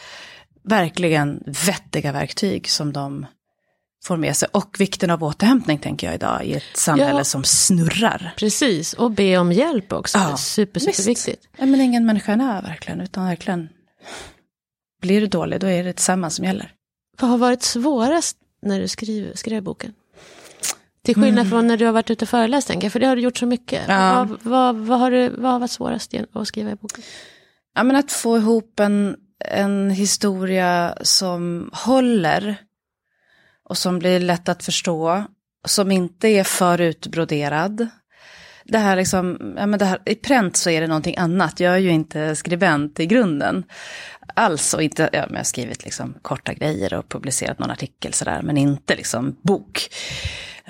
verkligen 0.63 1.43
vettiga 1.65 2.11
verktyg 2.11 2.69
som 2.69 2.93
de 2.93 3.25
får 4.03 4.17
med 4.17 4.35
sig. 4.35 4.47
Och 4.51 4.75
vikten 4.79 5.09
av 5.09 5.23
återhämtning 5.23 5.77
tänker 5.79 6.07
jag 6.07 6.15
idag 6.15 6.45
i 6.45 6.53
ett 6.53 6.63
samhälle 6.77 7.17
Ja. 7.19 7.23
som 7.23 7.43
snurrar. 7.43 8.33
Precis, 8.37 8.93
och 8.93 9.11
be 9.11 9.37
om 9.37 9.51
hjälp 9.51 9.93
också. 9.93 10.17
Ja, 10.17 10.37
super, 10.37 10.79
visst. 10.79 10.95
superviktigt. 10.95 11.47
Ja, 11.57 11.65
men 11.65 11.81
ingen 11.81 12.05
människa 12.05 12.33
är 12.33 12.61
verkligen, 12.61 13.01
utan 13.01 13.25
verkligen. 13.25 13.69
Blir 15.01 15.21
du 15.21 15.27
dålig, 15.27 15.59
då 15.59 15.67
är 15.67 15.83
det 15.83 15.93
tillsammans 15.93 16.35
som 16.35 16.45
gäller. 16.45 16.71
Vad 17.19 17.29
har 17.29 17.37
varit 17.37 17.63
svårast 17.63 18.37
när 18.61 18.79
du 18.79 18.87
skrev, 18.87 19.35
skrev 19.35 19.63
boken? 19.63 19.93
Till 21.01 21.15
skillnad 21.15 21.49
från 21.49 21.67
när 21.67 21.77
du 21.77 21.85
har 21.85 21.91
varit 21.91 22.09
ute 22.09 22.25
och 22.25 22.29
föreläst, 22.29 22.67
tänker 22.67 22.89
för 22.89 22.99
det 22.99 23.05
har 23.05 23.15
du 23.15 23.21
gjort 23.21 23.37
så 23.37 23.45
mycket. 23.45 23.89
Mm. 23.89 24.01
Ja. 24.01 24.23
Vad, 24.23 24.39
vad, 24.43 24.75
vad, 24.75 24.99
har 24.99 25.11
du, 25.11 25.29
vad 25.29 25.51
har 25.51 25.59
varit 25.59 25.71
svårast 25.71 26.13
att 26.33 26.47
skriva 26.47 26.71
i 26.71 26.75
boken? 26.75 27.03
Ja, 27.75 27.83
men 27.83 27.95
att 27.95 28.11
få 28.11 28.37
ihop 28.37 28.79
en, 28.79 29.15
en 29.45 29.89
historia 29.89 30.97
som 31.01 31.69
håller 31.73 32.57
och 33.63 33.77
som 33.77 33.99
blir 33.99 34.19
lätt 34.19 34.49
att 34.49 34.63
förstå, 34.63 35.23
som 35.67 35.91
inte 35.91 36.27
är 36.27 36.43
för 36.43 36.81
utbroderad. 36.81 37.87
Det 38.63 38.77
här 38.77 38.95
liksom, 38.95 39.53
ja, 39.57 39.65
men 39.65 39.79
det 39.79 39.85
här, 39.85 39.99
i 40.05 40.15
pränt 40.15 40.57
så 40.57 40.69
är 40.69 40.81
det 40.81 40.87
någonting 40.87 41.17
annat. 41.17 41.59
Jag 41.59 41.73
är 41.73 41.77
ju 41.77 41.89
inte 41.89 42.35
skribent 42.35 42.99
i 42.99 43.05
grunden. 43.05 43.63
Alls, 44.33 44.73
och 44.73 44.83
inte, 44.83 45.09
ja, 45.13 45.21
men 45.21 45.33
jag 45.33 45.39
har 45.39 45.43
skrivit 45.43 45.83
liksom 45.83 46.13
korta 46.21 46.53
grejer 46.53 46.93
och 46.93 47.09
publicerat 47.09 47.59
någon 47.59 47.71
artikel 47.71 48.13
sådär, 48.13 48.41
men 48.43 48.57
inte 48.57 48.95
liksom 48.95 49.35
bok. 49.41 49.89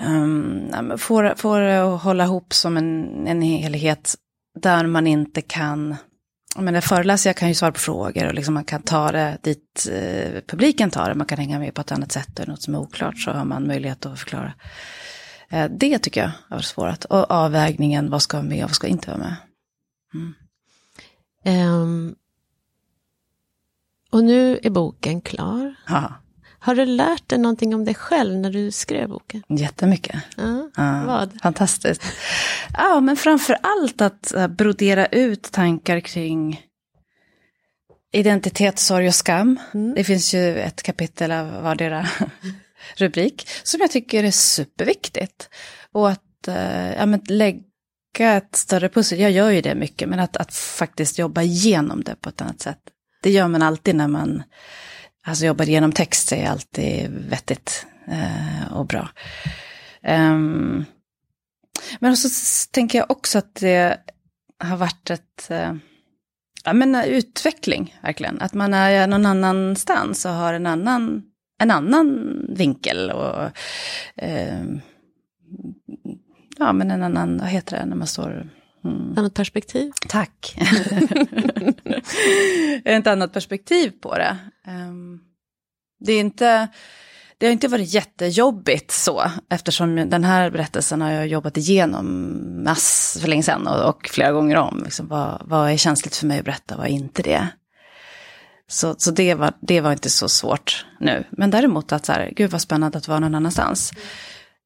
Um, 0.06 0.68
ja, 0.72 0.82
men 0.82 0.98
får, 0.98 1.34
får 1.36 1.60
det 1.60 1.94
att 1.94 2.02
hålla 2.02 2.24
ihop 2.24 2.54
som 2.54 2.76
en, 2.76 3.26
en 3.26 3.42
helhet 3.42 4.14
där 4.60 4.86
man 4.86 5.06
inte 5.06 5.40
kan 5.40 5.96
jag 6.54 6.64
menar, 6.64 6.80
föreläsare 6.80 7.34
kan 7.34 7.48
ju 7.48 7.54
svara 7.54 7.72
på 7.72 7.78
frågor 7.78 8.26
och 8.26 8.34
liksom 8.34 8.54
man 8.54 8.64
kan 8.64 8.82
ta 8.82 9.12
det 9.12 9.38
dit 9.42 9.88
eh, 9.92 10.40
publiken 10.46 10.90
tar 10.90 11.08
det. 11.08 11.14
Man 11.14 11.26
kan 11.26 11.38
hänga 11.38 11.58
med 11.58 11.74
på 11.74 11.80
ett 11.80 11.92
annat 11.92 12.12
sätt. 12.12 12.38
Är 12.38 12.46
det 12.46 12.50
något 12.50 12.62
som 12.62 12.74
är 12.74 12.78
oklart 12.78 13.18
så 13.18 13.30
har 13.30 13.44
man 13.44 13.66
möjlighet 13.66 14.06
att 14.06 14.18
förklara. 14.18 14.52
Eh, 15.50 15.70
det 15.70 15.98
tycker 15.98 16.20
jag 16.20 16.30
har 16.48 16.56
varit 16.56 16.64
svårt. 16.64 17.04
Och 17.04 17.30
avvägningen, 17.30 18.10
vad 18.10 18.22
ska 18.22 18.36
vara 18.36 18.48
med 18.48 18.64
och 18.64 18.70
vad 18.70 18.74
ska 18.76 18.86
inte 18.86 19.10
vara 19.10 19.18
med. 19.18 19.36
Ehm, 21.44 22.14
och 24.10 24.24
nu 24.24 24.58
är 24.62 24.70
boken 24.70 25.20
klar. 25.20 25.74
Ja, 25.86 26.12
Har 26.58 26.74
du 26.74 26.84
lärt 26.86 27.28
dig 27.28 27.38
någonting 27.38 27.74
om 27.74 27.84
dig 27.84 27.94
själv 27.94 28.34
när 28.36 28.50
du 28.50 28.70
skrev 28.70 29.08
boken? 29.08 29.42
jättemycket. 29.48 30.22
Ja, 30.36 30.70
Ja, 30.76 31.02
Vad? 31.06 31.40
Fantastiskt. 31.42 32.02
Ja, 32.78 33.00
men 33.00 33.16
framför 33.16 33.56
allt 33.62 34.00
att 34.00 34.34
eh, 34.34 34.48
brodera 34.48 35.06
ut 35.06 35.42
tankar 35.52 36.00
kring 36.00 36.62
identitet, 38.12 38.78
sorg 38.78 39.08
och 39.08 39.14
skam. 39.14 39.58
Mm. 39.74 39.94
Det 39.94 40.04
finns 40.04 40.34
ju 40.34 40.56
ett 40.58 40.82
kapitel 40.82 41.32
av 41.32 41.62
vardera 41.62 42.06
rubrik 42.96 43.48
som 43.62 43.80
jag 43.80 43.90
tycker 43.90 44.24
är 44.24 44.30
superviktigt. 44.30 45.48
Och 45.92 46.10
att 46.10 46.48
eh, 46.48 46.92
ja, 46.92 47.06
men 47.06 47.20
lägga 47.26 48.36
ett 48.36 48.56
större 48.56 48.88
pussel, 48.88 49.20
jag 49.20 49.30
gör 49.30 49.50
ju 49.50 49.60
det 49.60 49.74
mycket, 49.74 50.08
men 50.08 50.20
att, 50.20 50.36
att 50.36 50.54
faktiskt 50.54 51.18
jobba 51.18 51.42
igenom 51.42 52.02
det 52.04 52.14
på 52.20 52.28
ett 52.28 52.40
annat 52.40 52.60
sätt. 52.60 52.80
Det 53.22 53.30
gör 53.30 53.48
man 53.48 53.62
alltid 53.62 53.94
när 53.94 54.08
man 54.08 54.42
alltså, 55.26 55.46
jobbar 55.46 55.68
igenom 55.68 55.92
text, 55.92 56.28
det 56.28 56.36
är 56.36 56.50
alltid 56.50 57.10
vettigt 57.10 57.86
eh, 58.08 58.72
och 58.72 58.86
bra. 58.86 59.10
Um, 60.02 60.84
men 61.98 62.16
så 62.16 62.28
tänker 62.70 62.98
jag 62.98 63.10
också 63.10 63.38
att 63.38 63.54
det 63.54 64.00
har 64.58 64.76
varit 64.76 65.10
ett, 65.10 65.50
eh, 65.50 65.74
ja 66.64 66.72
men 66.72 66.94
utveckling 66.94 67.96
verkligen. 68.02 68.40
Att 68.40 68.54
man 68.54 68.74
är 68.74 69.06
någon 69.06 69.26
annanstans 69.26 70.24
och 70.24 70.32
har 70.32 70.54
en 70.54 70.66
annan, 70.66 71.22
en 71.60 71.70
annan 71.70 72.36
vinkel 72.48 73.10
och 73.10 73.50
ehm, 74.16 74.80
ja 76.58 76.72
men 76.72 76.90
en 76.90 77.02
annan, 77.02 77.38
vad 77.38 77.48
heter 77.48 77.78
det 77.78 77.86
när 77.86 77.96
man 77.96 78.06
står, 78.06 78.48
mm, 78.84 79.14
Annat 79.16 79.34
perspektiv? 79.34 79.92
tack. 80.08 80.56
ett 82.84 83.06
annat 83.06 83.32
perspektiv 83.32 83.92
på 84.00 84.14
det. 84.14 84.36
Ehm, 84.66 85.20
det 86.00 86.12
är 86.12 86.20
inte, 86.20 86.68
det 87.38 87.46
har 87.46 87.52
inte 87.52 87.68
varit 87.68 87.94
jättejobbigt 87.94 88.90
så, 88.90 89.22
eftersom 89.50 89.96
den 89.96 90.24
här 90.24 90.50
berättelsen 90.50 91.00
har 91.00 91.10
jag 91.10 91.26
jobbat 91.26 91.56
igenom 91.56 92.36
mass 92.64 93.18
för 93.20 93.28
länge 93.28 93.42
sedan 93.42 93.66
och, 93.66 93.88
och 93.88 94.08
flera 94.12 94.32
gånger 94.32 94.56
om. 94.56 94.80
Liksom, 94.84 95.08
vad, 95.08 95.42
vad 95.44 95.70
är 95.70 95.76
känsligt 95.76 96.16
för 96.16 96.26
mig 96.26 96.38
att 96.38 96.44
berätta, 96.44 96.76
vad 96.76 96.86
är 96.86 96.90
inte 96.90 97.22
det? 97.22 97.48
Så, 98.70 98.94
så 98.98 99.10
det, 99.10 99.34
var, 99.34 99.52
det 99.60 99.80
var 99.80 99.92
inte 99.92 100.10
så 100.10 100.28
svårt 100.28 100.86
nu. 101.00 101.24
Men 101.30 101.50
däremot 101.50 101.92
att 101.92 102.06
så 102.06 102.12
här, 102.12 102.32
gud 102.36 102.50
vad 102.50 102.60
spännande 102.60 102.98
att 102.98 103.08
vara 103.08 103.18
någon 103.18 103.34
annanstans. 103.34 103.92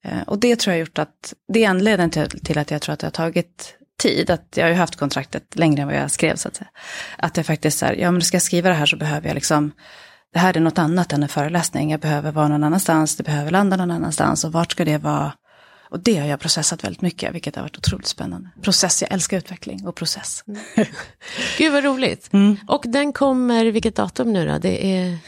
Eh, 0.04 0.22
och 0.26 0.38
det 0.38 0.56
tror 0.56 0.72
jag 0.72 0.78
har 0.78 0.80
gjort 0.80 0.98
att, 0.98 1.34
det 1.52 1.64
är 1.64 1.68
anledningen 1.68 2.10
till, 2.10 2.40
till 2.40 2.58
att 2.58 2.70
jag 2.70 2.82
tror 2.82 2.92
att 2.92 2.98
det 2.98 3.06
har 3.06 3.10
tagit 3.10 3.74
tid. 4.02 4.30
Att 4.30 4.56
jag 4.56 4.64
har 4.64 4.70
ju 4.70 4.76
haft 4.76 4.96
kontraktet 4.96 5.56
längre 5.56 5.82
än 5.82 5.88
vad 5.88 5.96
jag 5.96 6.10
skrev 6.10 6.36
så 6.36 6.48
att 6.48 6.56
säga. 6.56 6.70
Att 7.18 7.36
jag 7.36 7.46
faktiskt 7.46 7.78
så 7.78 7.86
här, 7.86 7.94
ja 7.94 8.10
men 8.10 8.22
ska 8.22 8.34
jag 8.34 8.42
skriva 8.42 8.68
det 8.68 8.74
här 8.74 8.86
så 8.86 8.96
behöver 8.96 9.28
jag 9.28 9.34
liksom, 9.34 9.72
det 10.32 10.38
här 10.38 10.56
är 10.56 10.60
något 10.60 10.78
annat 10.78 11.12
än 11.12 11.22
en 11.22 11.28
föreläsning. 11.28 11.90
Jag 11.90 12.00
behöver 12.00 12.32
vara 12.32 12.48
någon 12.48 12.64
annanstans, 12.64 13.16
det 13.16 13.22
behöver 13.22 13.50
landa 13.50 13.76
någon 13.76 13.90
annanstans 13.90 14.44
och 14.44 14.52
vart 14.52 14.72
ska 14.72 14.84
det 14.84 14.98
vara? 14.98 15.32
Och 15.94 16.00
det 16.00 16.16
har 16.18 16.26
jag 16.26 16.40
processat 16.40 16.85
väldigt 16.85 17.02
mycket, 17.02 17.35
vilket 17.35 17.57
har 17.57 17.62
varit 17.62 17.78
otroligt 17.78 18.07
spännande. 18.07 18.48
Process, 18.62 19.02
jag 19.02 19.12
älskar 19.12 19.37
utveckling 19.37 19.87
och 19.87 19.94
process. 19.94 20.44
Gud 21.59 21.72
vad 21.72 21.85
roligt. 21.85 22.33
Mm. 22.33 22.57
Och 22.66 22.85
den 22.87 23.12
kommer, 23.12 23.64
vilket 23.64 23.96
datum 23.96 24.33
nu 24.33 24.46
då? 24.46 24.59
Det 24.59 24.87
är... 24.87 25.18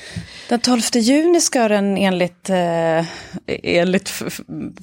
Den 0.48 0.60
12 0.60 0.80
juni 0.94 1.40
ska 1.40 1.68
den 1.68 1.96
enligt, 1.98 2.50
eh, 2.50 3.04
enligt 3.46 4.08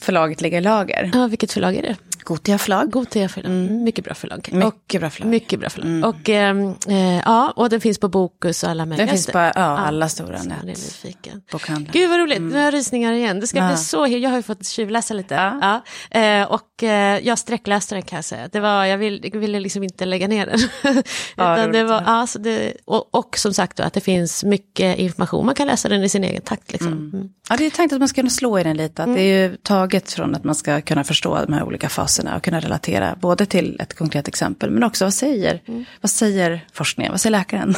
förlaget 0.01 0.41
ligga 0.41 0.57
i 0.57 0.61
lager. 0.61 1.11
Ja, 1.13 1.27
vilket 1.27 1.53
förlag 1.53 1.75
är 1.75 1.81
det? 1.81 1.95
Gotia 2.23 2.57
förlag. 2.57 2.91
Gothia 2.91 3.29
förlag. 3.29 3.51
Mycket 3.71 4.05
bra 4.05 4.13
förlag. 4.13 4.49
Mm. 4.51 4.65
Mycket 4.65 5.01
bra 5.01 5.09
förlag. 5.09 5.29
Mycket 5.29 5.59
bra 5.59 5.69
förlag. 5.69 6.09
Och, 6.09 6.29
ehm, 6.29 6.75
eh, 6.87 7.19
ja, 7.19 7.53
och 7.55 7.69
den 7.69 7.81
finns 7.81 7.99
på 7.99 8.07
Bokus 8.09 8.63
och 8.63 8.69
alla 8.69 8.85
möjliga 8.85 9.05
Den 9.05 9.15
finns 9.15 9.27
på 9.27 9.37
ja, 9.37 9.51
alla 9.55 10.09
stora 10.09 10.37
är 10.37 10.43
nät. 10.43 11.05
Bokhandlar. 11.51 11.93
Gud 11.93 12.09
vad 12.09 12.19
roligt, 12.19 12.41
nu 12.41 12.55
har 12.55 12.61
jag 12.61 12.73
rysningar 12.73 13.13
igen. 13.13 13.39
Det 13.39 13.47
ska 13.47 13.57
Ja. 13.57 13.67
bli 13.67 13.77
så, 13.77 14.07
jag 14.07 14.29
har 14.29 14.37
ju 14.37 14.43
fått 14.43 14.65
tjuvläsa 14.65 15.13
lite. 15.13 15.35
Ja. 15.61 15.72
Ja. 16.11 16.19
Eh, 16.19 16.51
och 16.51 16.83
eh, 16.83 17.19
jag 17.19 17.39
sträckläste 17.39 17.95
den 17.95 18.01
kan 18.01 18.17
jag 18.17 18.25
säga. 18.25 18.47
Det 18.47 18.59
var, 18.59 18.85
jag, 18.85 18.97
vill, 18.97 19.29
jag 19.33 19.39
ville 19.39 19.59
liksom 19.59 19.83
inte 19.83 20.05
lägga 20.05 20.27
ner 20.27 20.45
den. 20.45 20.59
Utan 21.33 21.71
det 21.71 21.83
var, 21.83 22.03
ja, 22.05 22.27
så 22.27 22.39
det, 22.39 22.73
och, 22.85 23.15
och 23.15 23.37
som 23.37 23.53
sagt 23.53 23.77
då, 23.77 23.83
att 23.83 23.93
det 23.93 24.01
finns 24.01 24.43
mycket 24.43 24.97
information, 24.97 25.45
man 25.45 25.55
kan 25.55 25.67
läsa 25.67 25.89
den 25.89 26.03
i 26.03 26.09
sin 26.09 26.23
egen 26.23 26.41
takt. 26.41 26.71
Liksom. 26.71 26.93
Mm. 26.93 27.29
Ja, 27.49 27.57
det 27.57 27.65
är 27.65 27.69
tänkt 27.69 27.93
att 27.93 27.99
man 27.99 28.07
ska 28.07 28.15
kunna 28.21 28.29
slå 28.29 28.59
i 28.59 28.63
den 28.63 28.77
lite. 28.77 29.03
Att 29.03 29.15
Det 29.15 29.21
är 29.21 29.49
ju 29.49 29.57
taget 29.57 30.11
från 30.11 30.35
att 30.35 30.43
man 30.43 30.55
ska 30.55 30.81
kunna 30.81 31.03
förstå 31.03 31.45
de 31.45 31.53
här 31.53 31.63
olika 31.63 31.89
faserna 31.89 32.35
och 32.35 32.43
kunna 32.43 32.59
relatera 32.59 33.15
både 33.21 33.45
till 33.45 33.77
ett 33.79 33.93
konkret 33.93 34.27
exempel 34.27 34.71
men 34.71 34.83
också 34.83 35.05
vad 35.05 35.13
säger, 35.13 35.61
vad 36.01 36.09
säger 36.09 36.65
forskningen, 36.73 37.11
vad 37.11 37.21
säger 37.21 37.31
läkaren? 37.31 37.75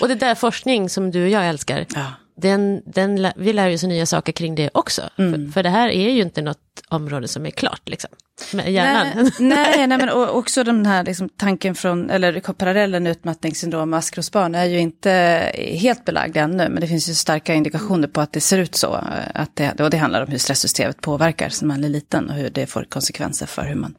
Och 0.00 0.08
det 0.08 0.14
där 0.14 0.34
forskning 0.34 0.88
som 0.88 1.10
du 1.10 1.22
och 1.22 1.28
jag 1.28 1.48
älskar, 1.48 1.86
ja. 1.94 2.04
Den, 2.38 2.82
den, 2.86 3.32
vi 3.36 3.52
lär 3.52 3.68
ju 3.68 3.74
oss 3.74 3.82
nya 3.82 4.06
saker 4.06 4.32
kring 4.32 4.54
det 4.54 4.70
också. 4.74 5.02
Mm. 5.18 5.32
För, 5.46 5.52
för 5.52 5.62
det 5.62 5.68
här 5.70 5.88
är 5.88 6.10
ju 6.10 6.22
inte 6.22 6.42
något 6.42 6.58
område 6.88 7.28
som 7.28 7.46
är 7.46 7.50
klart, 7.50 7.88
liksom. 7.88 8.10
Med 8.52 8.72
hjärnan. 8.72 9.06
Nej, 9.14 9.32
nej, 9.38 9.86
nej, 9.86 9.98
men 9.98 10.08
och- 10.08 10.36
också 10.36 10.64
den 10.64 10.86
här 10.86 11.04
liksom, 11.04 11.28
tanken 11.28 11.74
från, 11.74 12.10
eller 12.10 12.40
parallellen 12.52 13.06
utmattningssyndrom 13.06 13.92
och 13.92 13.98
askros-barn 13.98 14.54
är 14.54 14.64
ju 14.64 14.78
inte 14.78 15.10
helt 15.54 16.04
belagd 16.04 16.36
ännu, 16.36 16.68
men 16.68 16.80
det 16.80 16.86
finns 16.86 17.08
ju 17.08 17.14
starka 17.14 17.54
indikationer 17.54 18.08
på 18.08 18.20
att 18.20 18.32
det 18.32 18.40
ser 18.40 18.58
ut 18.58 18.74
så. 18.74 19.04
Att 19.34 19.56
det, 19.56 19.80
och 19.80 19.90
det 19.90 19.96
handlar 19.96 20.22
om 20.22 20.28
hur 20.28 20.38
stresssystemet 20.38 21.00
påverkar 21.00 21.52
när 21.60 21.68
man 21.68 21.84
är 21.84 21.88
liten 21.88 22.30
och 22.30 22.34
hur 22.36 22.50
det 22.50 22.66
får 22.66 22.84
konsekvenser 22.84 23.46
för 23.46 23.62
hur 23.62 23.74
man 23.74 23.94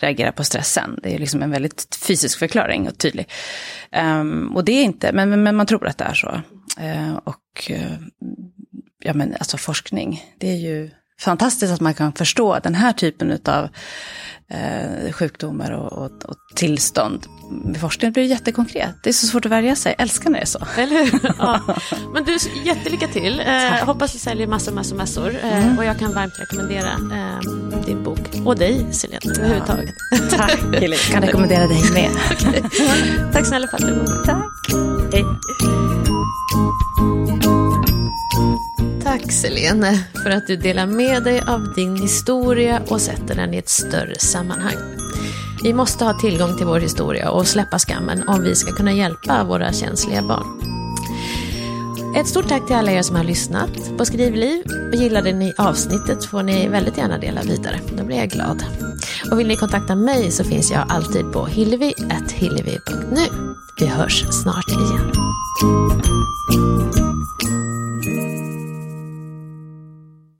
reagerar 0.00 0.32
på 0.32 0.44
stressen. 0.44 1.00
Det 1.02 1.14
är 1.14 1.18
liksom 1.18 1.42
en 1.42 1.50
väldigt 1.50 1.98
fysisk 2.02 2.38
förklaring 2.38 2.88
och 2.88 2.98
tydlig. 2.98 3.28
Ehm, 3.90 4.56
och 4.56 4.64
det 4.64 4.72
är 4.72 4.84
inte, 4.84 5.12
men, 5.12 5.42
men 5.42 5.56
man 5.56 5.66
tror 5.66 5.86
att 5.86 5.98
det 5.98 6.04
är 6.04 6.14
så. 6.14 6.40
Eh, 6.78 7.14
och 7.24 7.70
eh, 7.70 7.92
ja 9.04 9.14
men 9.14 9.34
alltså 9.38 9.56
forskning, 9.56 10.22
det 10.38 10.50
är 10.50 10.56
ju 10.56 10.90
fantastiskt 11.20 11.72
att 11.72 11.80
man 11.80 11.94
kan 11.94 12.12
förstå 12.12 12.58
den 12.62 12.74
här 12.74 12.92
typen 12.92 13.38
av 13.44 13.68
eh, 14.50 15.12
sjukdomar 15.12 15.70
och, 15.70 15.92
och, 15.92 16.24
och 16.24 16.36
tillstånd. 16.56 17.26
Med 17.64 17.80
forskning 17.80 18.12
blir 18.12 18.22
det 18.22 18.28
jättekonkret. 18.28 18.94
Det 19.02 19.08
är 19.10 19.12
så 19.12 19.26
svårt 19.26 19.44
att 19.46 19.52
värja 19.52 19.76
sig. 19.76 19.94
Jag 19.98 20.02
älskar 20.02 20.30
när 20.30 20.38
det 20.38 20.42
är 20.42 20.46
så. 20.46 20.66
Eller 20.78 21.04
hur? 21.04 21.20
Ja. 21.38 21.60
Men 22.14 22.24
du, 22.24 22.36
jättelycka 22.64 23.06
till. 23.08 23.40
Eh, 23.40 23.86
hoppas 23.86 24.12
du 24.12 24.18
säljer 24.18 24.46
massor, 24.46 24.72
massor, 24.72 24.96
massor. 24.96 25.36
Eh, 25.44 25.78
Och 25.78 25.84
jag 25.84 25.98
kan 25.98 26.14
varmt 26.14 26.34
rekommendera 26.40 26.90
eh, 26.90 27.40
din 27.86 28.02
bok. 28.04 28.20
Och 28.44 28.56
dig, 28.56 28.92
Selena, 28.92 29.20
överhuvudtaget. 29.38 29.94
Tack 30.30 30.58
Hillevi. 30.80 30.96
Kan 31.12 31.22
rekommendera 31.22 31.66
dig 31.66 31.82
med. 31.92 32.10
Tack 33.32 33.46
snälla 33.46 33.66
för 33.66 33.76
att 33.76 33.86
du 33.86 33.94
var 33.94 34.02
med. 34.02 34.24
Tack. 34.24 34.72
Hej. 35.12 35.24
Tack 39.02 39.32
Selene 39.32 40.04
för 40.22 40.30
att 40.30 40.46
du 40.46 40.56
delar 40.56 40.86
med 40.86 41.24
dig 41.24 41.42
av 41.46 41.74
din 41.74 41.96
historia 41.96 42.82
och 42.88 43.00
sätter 43.00 43.34
den 43.34 43.54
i 43.54 43.56
ett 43.56 43.68
större 43.68 44.18
sammanhang. 44.18 44.76
Vi 45.62 45.72
måste 45.72 46.04
ha 46.04 46.18
tillgång 46.18 46.56
till 46.56 46.66
vår 46.66 46.80
historia 46.80 47.30
och 47.30 47.46
släppa 47.46 47.78
skammen 47.78 48.28
om 48.28 48.42
vi 48.42 48.54
ska 48.54 48.72
kunna 48.72 48.92
hjälpa 48.92 49.44
våra 49.44 49.72
känsliga 49.72 50.22
barn. 50.22 50.74
Ett 52.16 52.28
stort 52.28 52.48
tack 52.48 52.66
till 52.66 52.76
alla 52.76 52.92
er 52.92 53.02
som 53.02 53.16
har 53.16 53.24
lyssnat 53.24 53.70
på 53.98 54.04
Skrivliv. 54.04 54.62
Och 54.92 54.94
gillade 54.94 55.32
ni 55.32 55.52
avsnittet 55.58 56.24
får 56.24 56.42
ni 56.42 56.68
väldigt 56.68 56.98
gärna 56.98 57.18
dela 57.18 57.42
vidare. 57.42 57.80
Då 57.96 58.04
blir 58.04 58.16
jag 58.16 58.28
glad. 58.28 58.64
Och 59.30 59.40
vill 59.40 59.48
ni 59.48 59.56
kontakta 59.56 59.94
mig 59.94 60.30
så 60.30 60.44
finns 60.44 60.70
jag 60.70 60.84
alltid 60.88 61.32
på 61.32 61.46
hillevi.hillevi.nu. 61.46 63.26
Vi 63.80 63.86
hörs 63.86 64.24
snart 64.30 64.68
igen. 64.68 65.23
Thank 65.56 66.02
you. 66.50 66.83